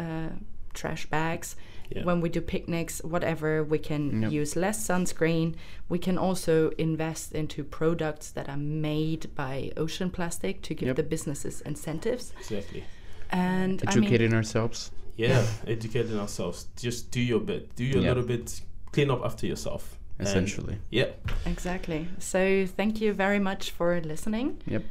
Trash 0.75 1.05
bags 1.07 1.55
Yeah. 1.89 2.03
when 2.03 2.19
we 2.21 2.29
do 2.29 2.41
picnics 2.41 2.99
whatever 3.03 3.63
we 3.63 3.77
can 3.79 4.23
Yep. 4.23 4.31
use 4.31 4.55
less 4.55 4.77
sunscreen 4.87 5.53
we 5.87 5.99
can 5.99 6.17
also 6.17 6.71
invest 6.79 7.31
into 7.41 7.63
products 7.63 8.31
that 8.31 8.49
are 8.49 8.57
made 8.87 9.23
by 9.35 9.71
ocean 9.77 10.09
plastic 10.09 10.61
to 10.63 10.73
give 10.73 10.87
Yep. 10.87 10.95
the 10.95 11.03
businesses 11.03 11.61
incentives 11.61 12.33
exactly 12.39 12.83
and 13.31 13.83
I 13.87 13.93
mean, 13.95 14.03
Educating 14.05 14.33
ourselves. 14.33 14.91
yeah 15.15 15.45
educating 15.67 16.17
ourselves 16.19 16.67
just 16.75 17.11
do 17.11 17.21
your 17.21 17.39
bit 17.39 17.63
do 17.75 17.83
your 17.83 18.01
Yeah. 18.01 18.09
little 18.09 18.23
bit 18.33 18.61
clean 18.91 19.09
up 19.11 19.21
after 19.23 19.45
yourself 19.47 19.83
And- 20.17 20.27
Essentially. 20.27 20.77
yeah 20.89 21.09
exactly. 21.45 22.07
So 22.19 22.65
thank 22.77 22.93
you 23.01 23.11
very 23.13 23.39
much 23.49 23.63
for 23.77 23.99
listening. 24.01 24.47
Yep. 24.65 24.83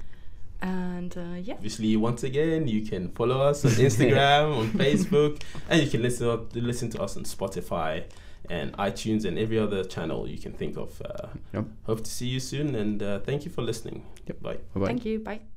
And 0.63 1.17
uh, 1.17 1.37
yeah, 1.43 1.55
Obviously, 1.55 1.97
once 1.97 2.23
again, 2.23 2.67
you 2.67 2.83
can 2.83 3.09
follow 3.11 3.41
us 3.41 3.65
on 3.65 3.73
Instagram, 3.73 4.57
on 4.61 4.71
Facebook, 4.71 5.43
and 5.69 5.83
you 5.83 5.91
can 5.91 6.03
listen 6.03 6.49
listen 6.55 6.89
to 6.91 7.03
us 7.03 7.17
on 7.17 7.25
Spotify 7.25 8.05
and 8.51 8.73
iTunes 8.79 9.25
and 9.25 9.39
every 9.39 9.59
other 9.59 9.85
channel 9.85 10.29
you 10.29 10.39
can 10.39 10.53
think 10.53 10.77
of. 10.77 11.01
Uh, 11.03 11.29
Yep. 11.53 11.65
Hope 11.85 12.05
to 12.05 12.11
see 12.11 12.27
you 12.29 12.41
soon, 12.41 12.75
and 12.75 13.03
uh, 13.03 13.19
thank 13.21 13.45
you 13.45 13.51
for 13.51 13.63
listening. 13.63 14.05
Yep. 14.27 14.43
Bye. 14.43 14.59
Bye 14.75 14.81
bye. 14.81 14.87
thank 14.87 15.05
you. 15.05 15.19
Bye. 15.21 15.54